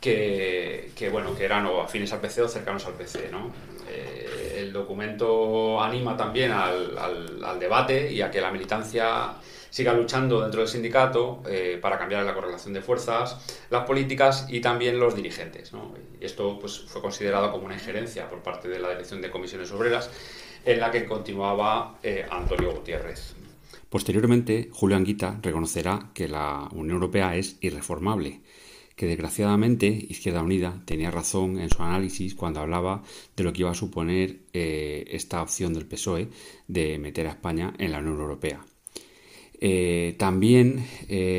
que, 0.00 1.08
bueno, 1.12 1.36
que 1.36 1.44
eran 1.44 1.66
o 1.66 1.82
afines 1.82 2.12
al 2.12 2.20
PC 2.20 2.42
o 2.42 2.48
cercanos 2.48 2.86
al 2.86 2.94
PC. 2.94 3.28
¿no? 3.30 3.52
Eh, 3.90 4.56
el 4.60 4.72
documento 4.72 5.82
anima 5.82 6.16
también 6.16 6.52
al, 6.52 7.58
debate 7.58 8.10
y 8.10 8.22
a 8.22 8.30
que 8.30 8.40
la 8.40 8.50
militancia 8.50 9.34
siga 9.68 9.92
luchando 9.92 10.40
dentro 10.40 10.60
del 10.60 10.68
sindicato 10.68 11.42
para 11.82 11.98
cambiar 11.98 12.24
la 12.24 12.34
correlación 12.34 12.72
de 12.72 12.80
fuerzas, 12.80 13.38
las 13.68 13.84
políticas 13.84 14.46
y 14.48 14.60
también 14.60 14.98
los 14.98 15.14
dirigentes. 15.14 15.72
¿no? 15.72 15.94
Esto 16.20 16.58
pues, 16.58 16.80
fue 16.80 17.02
considerado 17.02 17.52
como 17.52 17.66
una 17.66 17.74
injerencia 17.74 18.28
por 18.28 18.42
parte 18.42 18.68
de 18.68 18.78
la 18.78 18.90
Dirección 18.90 19.20
de 19.20 19.30
Comisiones 19.30 19.70
Obreras 19.72 20.10
en 20.64 20.80
la 20.80 20.90
que 20.90 21.04
continuaba 21.04 21.98
eh, 22.02 22.24
Antonio 22.30 22.72
Gutiérrez. 22.72 23.34
Posteriormente, 23.88 24.68
Julio 24.72 24.96
Anguita 24.96 25.38
reconocerá 25.42 26.10
que 26.14 26.28
la 26.28 26.68
Unión 26.72 26.96
Europea 26.96 27.36
es 27.36 27.56
irreformable, 27.60 28.40
que 28.94 29.06
desgraciadamente 29.06 29.86
Izquierda 29.86 30.42
Unida 30.42 30.82
tenía 30.84 31.10
razón 31.10 31.58
en 31.58 31.70
su 31.70 31.82
análisis 31.82 32.34
cuando 32.34 32.60
hablaba 32.60 33.02
de 33.34 33.44
lo 33.44 33.52
que 33.52 33.62
iba 33.62 33.70
a 33.70 33.74
suponer 33.74 34.42
eh, 34.52 35.04
esta 35.08 35.42
opción 35.42 35.72
del 35.72 35.86
PSOE 35.86 36.28
de 36.68 36.98
meter 36.98 37.26
a 37.26 37.30
España 37.30 37.72
en 37.78 37.92
la 37.92 37.98
Unión 37.98 38.20
Europea. 38.20 38.64
Eh, 39.62 40.14
también 40.18 40.86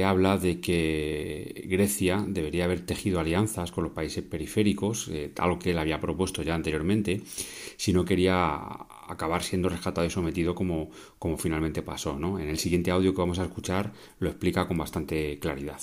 habla 0.06 0.38
de 0.38 0.60
que 0.60 1.64
Grecia 1.68 2.24
debería 2.28 2.66
haber 2.66 2.86
tejido 2.86 3.20
alianzas 3.20 3.72
con 3.72 3.84
los 3.84 3.94
países 3.94 4.24
periféricos, 4.24 5.10
algo 5.38 5.58
que 5.58 5.72
él 5.72 5.80
había 5.80 6.00
propuesto 6.00 6.44
ya 6.44 6.54
anteriormente, 6.54 7.22
si 7.78 7.94
no 7.94 8.06
quería 8.06 8.68
acabar 9.12 9.44
siendo 9.44 9.70
rescatado 9.70 10.06
y 10.06 10.10
sometido 10.10 10.56
como, 10.56 10.90
como 11.20 11.38
finalmente 11.38 11.82
pasó. 11.82 12.18
¿no? 12.18 12.40
En 12.40 12.50
el 12.50 12.58
siguiente 12.58 12.92
audio 12.92 13.14
que 13.14 13.22
vamos 13.22 13.40
a 13.40 13.44
escuchar 13.44 13.92
lo 14.20 14.30
explica 14.30 14.68
con 14.68 14.78
bastante 14.78 15.40
claridad. 15.40 15.80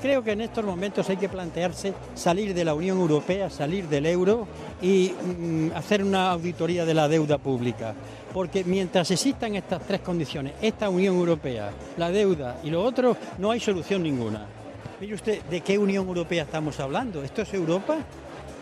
Creo 0.00 0.24
que 0.24 0.32
en 0.32 0.40
estos 0.40 0.64
momentos 0.64 1.08
hay 1.10 1.18
que 1.18 1.28
plantearse 1.28 1.92
salir 2.14 2.54
de 2.54 2.64
la 2.64 2.74
Unión 2.74 2.98
Europea, 2.98 3.50
salir 3.50 3.86
del 3.86 4.06
euro 4.06 4.46
y 4.80 5.12
mm, 5.12 5.72
hacer 5.74 6.02
una 6.02 6.30
auditoría 6.30 6.86
de 6.86 6.94
la 6.94 7.06
deuda 7.06 7.38
pública 7.38 7.94
porque 8.34 8.64
mientras 8.64 9.12
existan 9.12 9.54
estas 9.54 9.86
tres 9.86 10.00
condiciones, 10.00 10.54
esta 10.60 10.90
Unión 10.90 11.14
Europea, 11.14 11.70
la 11.96 12.10
deuda 12.10 12.58
y 12.64 12.70
lo 12.70 12.82
otro, 12.82 13.16
no 13.38 13.52
hay 13.52 13.60
solución 13.60 14.02
ninguna. 14.02 14.44
Mire 15.00 15.14
usted, 15.14 15.42
¿de 15.44 15.60
qué 15.60 15.78
Unión 15.78 16.08
Europea 16.08 16.42
estamos 16.42 16.80
hablando? 16.80 17.22
¿Esto 17.22 17.42
es 17.42 17.54
Europa? 17.54 17.98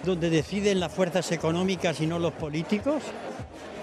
¿Donde 0.04 0.30
deciden 0.30 0.80
las 0.80 0.92
fuerzas 0.92 1.30
económicas 1.30 2.00
y 2.00 2.06
no 2.08 2.18
los 2.18 2.32
políticos? 2.32 3.02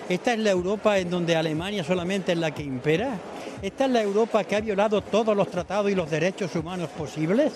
¿Esta 0.09 0.33
es 0.33 0.39
la 0.39 0.49
Europa 0.49 0.97
en 0.97 1.09
donde 1.09 1.35
Alemania 1.35 1.83
solamente 1.83 2.33
es 2.33 2.37
la 2.37 2.51
que 2.51 2.61
impera? 2.61 3.17
¿Esta 3.61 3.85
es 3.85 3.91
la 3.91 4.01
Europa 4.01 4.43
que 4.43 4.57
ha 4.57 4.59
violado 4.59 5.01
todos 5.01 5.35
los 5.35 5.49
tratados 5.49 5.89
y 5.89 5.95
los 5.95 6.09
derechos 6.09 6.53
humanos 6.55 6.89
posibles? 6.89 7.53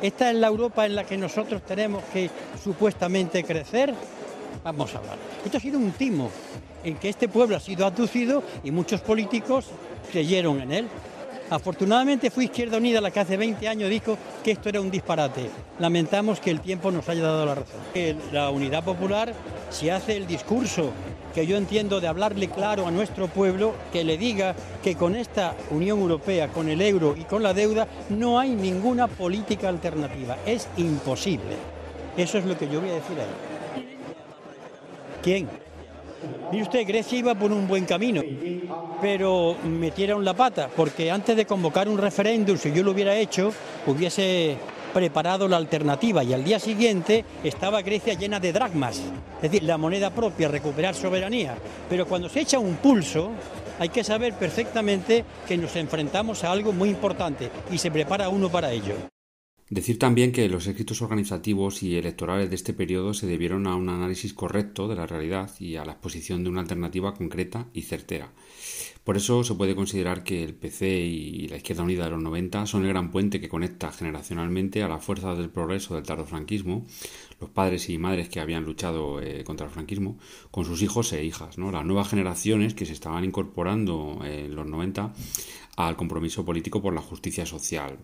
¿Esta 0.00 0.30
es 0.30 0.36
la 0.36 0.46
Europa 0.46 0.86
en 0.86 0.94
la 0.94 1.04
que 1.04 1.16
nosotros 1.16 1.62
tenemos 1.62 2.04
que 2.12 2.30
supuestamente 2.62 3.42
crecer? 3.42 3.92
Vamos 4.62 4.94
a 4.94 4.98
hablar. 4.98 5.16
Esto 5.44 5.58
ha 5.58 5.60
sido 5.60 5.78
un 5.78 5.90
timo 5.92 6.30
en 6.84 6.96
que 6.96 7.08
este 7.08 7.28
pueblo 7.28 7.56
ha 7.56 7.60
sido 7.60 7.84
abducido 7.84 8.44
y 8.62 8.70
muchos 8.70 9.00
políticos 9.00 9.66
creyeron 10.12 10.60
en 10.60 10.72
él. 10.72 10.88
Afortunadamente 11.54 12.32
fue 12.32 12.44
Izquierda 12.44 12.78
Unida 12.78 13.00
la 13.00 13.12
que 13.12 13.20
hace 13.20 13.36
20 13.36 13.68
años 13.68 13.88
dijo 13.88 14.18
que 14.42 14.50
esto 14.50 14.68
era 14.68 14.80
un 14.80 14.90
disparate. 14.90 15.48
Lamentamos 15.78 16.40
que 16.40 16.50
el 16.50 16.60
tiempo 16.60 16.90
nos 16.90 17.08
haya 17.08 17.22
dado 17.22 17.46
la 17.46 17.54
razón. 17.54 17.80
La 18.32 18.50
Unidad 18.50 18.82
Popular, 18.82 19.32
si 19.70 19.88
hace 19.88 20.16
el 20.16 20.26
discurso 20.26 20.90
que 21.32 21.46
yo 21.46 21.56
entiendo 21.56 22.00
de 22.00 22.08
hablarle 22.08 22.48
claro 22.48 22.88
a 22.88 22.90
nuestro 22.90 23.28
pueblo, 23.28 23.74
que 23.92 24.02
le 24.02 24.18
diga 24.18 24.56
que 24.82 24.96
con 24.96 25.14
esta 25.14 25.54
Unión 25.70 26.00
Europea, 26.00 26.48
con 26.48 26.68
el 26.68 26.82
euro 26.82 27.14
y 27.16 27.22
con 27.22 27.44
la 27.44 27.54
deuda, 27.54 27.86
no 28.10 28.40
hay 28.40 28.50
ninguna 28.50 29.06
política 29.06 29.68
alternativa. 29.68 30.36
Es 30.46 30.68
imposible. 30.76 31.56
Eso 32.16 32.38
es 32.38 32.46
lo 32.46 32.58
que 32.58 32.68
yo 32.68 32.80
voy 32.80 32.90
a 32.90 32.94
decir 32.94 33.16
a 33.20 33.22
él. 33.22 33.86
¿Quién? 35.22 35.63
Mire 36.50 36.62
usted, 36.62 36.86
Grecia 36.86 37.18
iba 37.18 37.34
por 37.34 37.52
un 37.52 37.66
buen 37.66 37.84
camino, 37.84 38.22
pero 39.00 39.56
metieron 39.64 40.24
la 40.24 40.34
pata, 40.34 40.68
porque 40.74 41.10
antes 41.10 41.36
de 41.36 41.46
convocar 41.46 41.88
un 41.88 41.98
referéndum, 41.98 42.56
si 42.56 42.72
yo 42.72 42.82
lo 42.82 42.92
hubiera 42.92 43.16
hecho, 43.16 43.52
hubiese 43.86 44.56
preparado 44.92 45.48
la 45.48 45.56
alternativa 45.56 46.22
y 46.22 46.32
al 46.32 46.44
día 46.44 46.60
siguiente 46.60 47.24
estaba 47.42 47.82
Grecia 47.82 48.14
llena 48.14 48.38
de 48.38 48.52
dracmas, 48.52 49.02
es 49.36 49.42
decir, 49.42 49.64
la 49.64 49.76
moneda 49.76 50.10
propia, 50.10 50.48
recuperar 50.48 50.94
soberanía. 50.94 51.56
Pero 51.90 52.06
cuando 52.06 52.28
se 52.28 52.40
echa 52.40 52.60
un 52.60 52.76
pulso, 52.76 53.30
hay 53.78 53.88
que 53.88 54.04
saber 54.04 54.34
perfectamente 54.34 55.24
que 55.48 55.56
nos 55.56 55.74
enfrentamos 55.74 56.44
a 56.44 56.52
algo 56.52 56.72
muy 56.72 56.90
importante 56.90 57.50
y 57.72 57.78
se 57.78 57.90
prepara 57.90 58.28
uno 58.28 58.48
para 58.48 58.70
ello. 58.70 58.94
Decir 59.70 59.98
también 59.98 60.32
que 60.32 60.48
los 60.50 60.66
éxitos 60.66 61.00
organizativos 61.00 61.82
y 61.82 61.96
electorales 61.96 62.50
de 62.50 62.56
este 62.56 62.74
periodo 62.74 63.14
se 63.14 63.26
debieron 63.26 63.66
a 63.66 63.76
un 63.76 63.88
análisis 63.88 64.34
correcto 64.34 64.88
de 64.88 64.94
la 64.94 65.06
realidad 65.06 65.50
y 65.58 65.76
a 65.76 65.86
la 65.86 65.92
exposición 65.92 66.44
de 66.44 66.50
una 66.50 66.60
alternativa 66.60 67.14
concreta 67.14 67.66
y 67.72 67.82
certera. 67.82 68.30
Por 69.04 69.16
eso 69.16 69.42
se 69.42 69.54
puede 69.54 69.74
considerar 69.74 70.22
que 70.22 70.44
el 70.44 70.54
PC 70.54 70.88
y 71.00 71.48
la 71.48 71.56
Izquierda 71.56 71.82
Unida 71.82 72.04
de 72.04 72.10
los 72.10 72.22
90 72.22 72.66
son 72.66 72.82
el 72.82 72.88
gran 72.88 73.10
puente 73.10 73.40
que 73.40 73.48
conecta 73.48 73.90
generacionalmente 73.90 74.82
a 74.82 74.88
las 74.88 75.04
fuerzas 75.04 75.38
del 75.38 75.50
progreso 75.50 75.94
del 75.94 76.04
tardofranquismo, 76.04 76.86
los 77.40 77.50
padres 77.50 77.88
y 77.88 77.98
madres 77.98 78.28
que 78.28 78.40
habían 78.40 78.64
luchado 78.64 79.20
eh, 79.20 79.44
contra 79.44 79.66
el 79.66 79.72
franquismo, 79.72 80.18
con 80.50 80.64
sus 80.64 80.82
hijos 80.82 81.12
e 81.14 81.24
hijas, 81.24 81.58
las 81.58 81.84
nuevas 81.84 82.08
generaciones 82.08 82.74
que 82.74 82.86
se 82.86 82.92
estaban 82.92 83.24
incorporando 83.24 84.20
en 84.24 84.54
los 84.54 84.66
90 84.66 85.12
al 85.76 85.96
compromiso 85.96 86.44
político 86.44 86.80
por 86.80 86.94
la 86.94 87.02
justicia 87.02 87.44
social. 87.44 87.98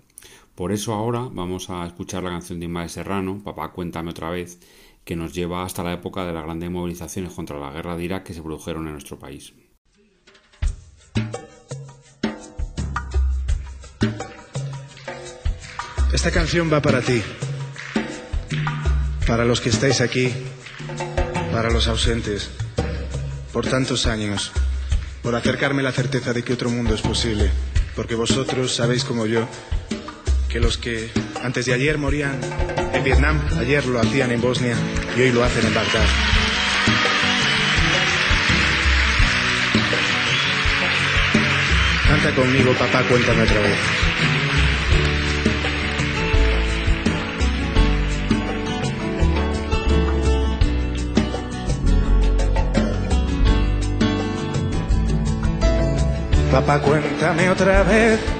Por 0.55 0.73
eso 0.73 0.93
ahora 0.93 1.29
vamos 1.31 1.71
a 1.71 1.87
escuchar 1.87 2.23
la 2.23 2.31
canción 2.31 2.61
de 2.61 2.67
Ismael 2.67 2.91
Serrano, 2.91 3.41
Papá 3.43 3.73
cuéntame 3.73 4.11
otra 4.11 4.31
vez, 4.31 4.59
que 5.05 5.17
nos 5.17 5.33
lleva 5.33 5.65
hasta 5.65 5.83
la 5.83 5.93
época 5.95 6.25
de 6.25 6.33
las 6.33 6.45
grandes 6.45 6.71
movilizaciones 6.71 7.33
contra 7.33 7.59
la 7.59 7.71
guerra 7.71 7.97
de 7.97 8.05
Irak 8.05 8.25
que 8.25 8.35
se 8.35 8.43
produjeron 8.43 8.87
en 8.87 8.93
nuestro 8.93 9.19
país. 9.19 9.53
Esta 16.13 16.33
canción 16.33 16.71
va 16.73 16.83
para 16.83 17.01
ti, 17.01 17.23
para 19.27 19.45
los 19.45 19.61
que 19.61 19.71
estáis 19.71 20.01
aquí, 20.01 20.33
para 21.53 21.71
los 21.71 21.87
ausentes, 21.87 22.51
por 23.53 23.67
tantos 23.67 24.07
años, 24.07 24.53
por 25.23 25.35
acercarme 25.35 25.83
la 25.83 25.93
certeza 25.93 26.33
de 26.33 26.43
que 26.43 26.53
otro 26.53 26.69
mundo 26.69 26.95
es 26.95 27.01
posible, 27.01 27.51
porque 27.95 28.17
vosotros 28.17 28.75
sabéis 28.75 29.05
como 29.05 29.27
yo 29.27 29.47
que 30.51 30.59
los 30.59 30.79
que 30.79 31.09
antes 31.45 31.67
de 31.67 31.75
ayer 31.75 31.97
morían 31.97 32.37
en 32.93 33.05
Vietnam, 33.05 33.41
ayer 33.59 33.87
lo 33.87 34.01
hacían 34.01 34.33
en 34.33 34.41
Bosnia 34.41 34.75
y 35.17 35.21
hoy 35.21 35.33
lo 35.33 35.45
hacen 35.45 35.65
en 35.65 35.75
Bagdad. 35.75 36.07
Canta 42.09 42.35
conmigo, 42.35 42.73
papá, 42.73 43.03
cuéntame 43.09 43.43
otra 43.43 43.61
vez. 43.61 43.79
Papá, 56.51 56.81
cuéntame 56.81 57.49
otra 57.51 57.83
vez 57.85 58.40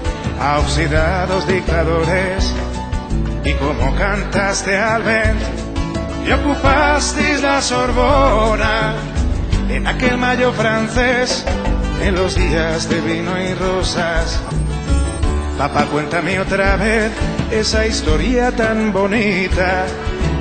a 0.41 0.57
oxidados 0.59 1.47
dictadores 1.47 2.53
y 3.43 3.53
como 3.53 3.95
cantaste 3.95 4.75
al 4.75 5.03
vent 5.03 5.39
y 6.27 6.31
ocupasteis 6.31 7.41
la 7.41 7.61
Sorbona 7.61 8.95
en 9.69 9.85
aquel 9.85 10.17
mayo 10.17 10.51
francés 10.51 11.45
en 12.03 12.15
los 12.15 12.35
días 12.35 12.89
de 12.89 13.01
vino 13.01 13.39
y 13.39 13.53
rosas. 13.53 14.39
Papá, 15.57 15.85
cuéntame 15.85 16.39
otra 16.39 16.75
vez 16.75 17.11
esa 17.51 17.85
historia 17.85 18.51
tan 18.51 18.91
bonita 18.91 19.85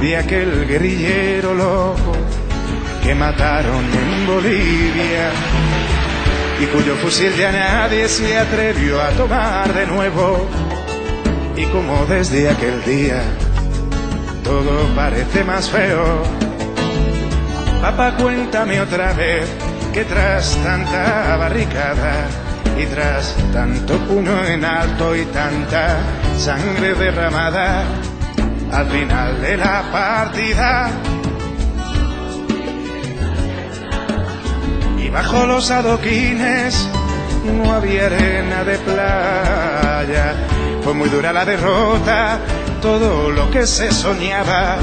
de 0.00 0.16
aquel 0.16 0.66
guerrillero 0.66 1.52
loco 1.54 2.12
que 3.02 3.14
mataron 3.14 3.84
en 3.84 4.26
Bolivia 4.26 5.30
y 6.60 6.66
cuyo 6.66 6.94
fusil 6.96 7.34
ya 7.36 7.50
nadie 7.52 8.06
se 8.06 8.36
atrevió 8.36 9.00
a 9.00 9.08
tomar 9.10 9.72
de 9.72 9.86
nuevo. 9.86 10.46
Y 11.56 11.64
como 11.66 12.04
desde 12.06 12.50
aquel 12.50 12.84
día 12.84 13.22
todo 14.44 14.86
parece 14.94 15.42
más 15.44 15.70
feo, 15.70 16.22
papá 17.80 18.14
cuéntame 18.16 18.80
otra 18.80 19.12
vez 19.14 19.46
que 19.92 20.04
tras 20.04 20.56
tanta 20.62 21.36
barricada 21.36 22.28
y 22.78 22.86
tras 22.86 23.34
tanto 23.52 23.98
puño 24.06 24.44
en 24.44 24.64
alto 24.64 25.16
y 25.16 25.24
tanta 25.26 25.98
sangre 26.38 26.94
derramada, 26.94 27.84
al 28.72 28.86
final 28.86 29.40
de 29.40 29.56
la 29.56 29.82
partida 29.90 30.90
bajo 35.12 35.46
los 35.46 35.70
adoquines 35.70 36.88
no 37.44 37.72
había 37.72 38.06
arena 38.06 38.64
de 38.64 38.78
playa. 38.78 40.34
Fue 40.82 40.94
muy 40.94 41.08
dura 41.08 41.32
la 41.32 41.44
derrota, 41.44 42.38
todo 42.80 43.30
lo 43.30 43.50
que 43.50 43.66
se 43.66 43.92
soñaba 43.92 44.78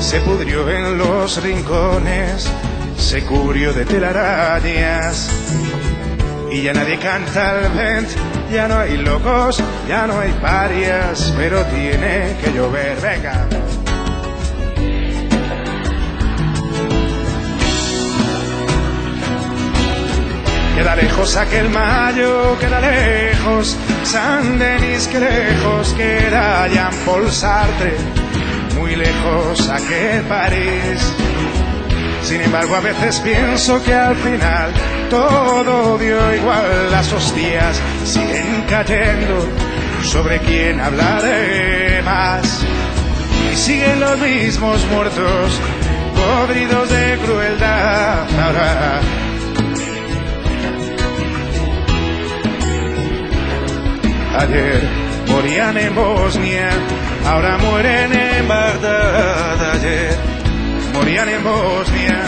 se 0.00 0.20
pudrió 0.20 0.68
en 0.68 0.98
los 0.98 1.42
rincones, 1.42 2.50
se 2.98 3.24
cubrió 3.24 3.72
de 3.72 3.84
telarañas. 3.84 5.30
Y 6.50 6.62
ya 6.62 6.72
nadie 6.72 6.98
canta 6.98 7.50
al 7.50 7.72
vent, 7.72 8.08
ya 8.52 8.68
no 8.68 8.78
hay 8.78 8.96
locos, 8.98 9.62
ya 9.88 10.06
no 10.06 10.20
hay 10.20 10.32
parias, 10.32 11.32
pero 11.36 11.64
tiene 11.64 12.36
que 12.42 12.52
llover, 12.52 13.00
venga. 13.00 13.46
Queda 20.76 20.94
lejos 20.94 21.34
aquel 21.38 21.70
mayo, 21.70 22.58
queda 22.60 22.80
lejos 22.80 23.74
San 24.02 24.58
Denis, 24.58 25.08
que 25.08 25.18
lejos 25.18 25.94
queda 25.94 26.68
Jean 26.68 26.92
Paul 27.06 27.32
Sartre, 27.32 27.96
muy 28.78 28.94
lejos 28.94 29.70
aquel 29.70 30.20
París. 30.24 31.00
Sin 32.22 32.42
embargo, 32.42 32.76
a 32.76 32.80
veces 32.80 33.20
pienso 33.20 33.82
que 33.82 33.94
al 33.94 34.16
final 34.16 34.70
todo 35.08 35.96
dio 35.96 36.34
igual, 36.34 36.90
las 36.90 37.10
hostias 37.10 37.80
siguen 38.04 38.66
cayendo 38.68 39.48
sobre 40.02 40.40
quién 40.40 40.78
hablaré 40.78 42.02
más. 42.02 42.62
Y 43.50 43.56
siguen 43.56 43.98
los 43.98 44.18
mismos 44.18 44.84
muertos, 44.92 45.58
podridos 46.14 46.90
de 46.90 47.18
crueldad. 47.24 48.26
Ahora 48.44 49.00
Ayer 54.38 54.82
morían 55.28 55.78
en 55.78 55.94
Bosnia, 55.94 56.68
ahora 57.24 57.56
mueren 57.56 58.12
en 58.12 58.48
Bagdad. 58.48 59.72
Ayer 59.72 60.16
morían 60.92 61.28
en 61.28 61.42
Bosnia, 61.42 62.22